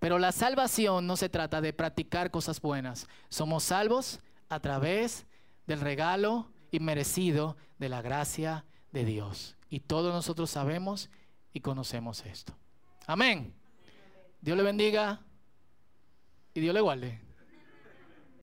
Pero 0.00 0.18
la 0.18 0.32
salvación 0.32 1.06
no 1.06 1.16
se 1.16 1.28
trata 1.28 1.60
de 1.60 1.72
practicar 1.72 2.32
cosas 2.32 2.60
buenas. 2.60 3.06
Somos 3.28 3.62
salvos 3.62 4.18
a 4.48 4.58
través 4.58 5.24
del 5.68 5.80
regalo 5.80 6.50
inmerecido 6.72 7.56
de 7.78 7.88
la 7.88 8.02
gracia 8.02 8.64
de 8.90 9.04
Dios. 9.04 9.56
Y 9.70 9.78
todos 9.78 10.12
nosotros 10.12 10.50
sabemos 10.50 11.08
y 11.52 11.60
conocemos 11.60 12.26
esto. 12.26 12.56
Amén. 13.06 13.54
Dios 14.40 14.56
le 14.56 14.64
bendiga 14.64 15.20
y 16.54 16.60
Dios 16.60 16.74
le 16.74 16.80
guarde. 16.80 17.20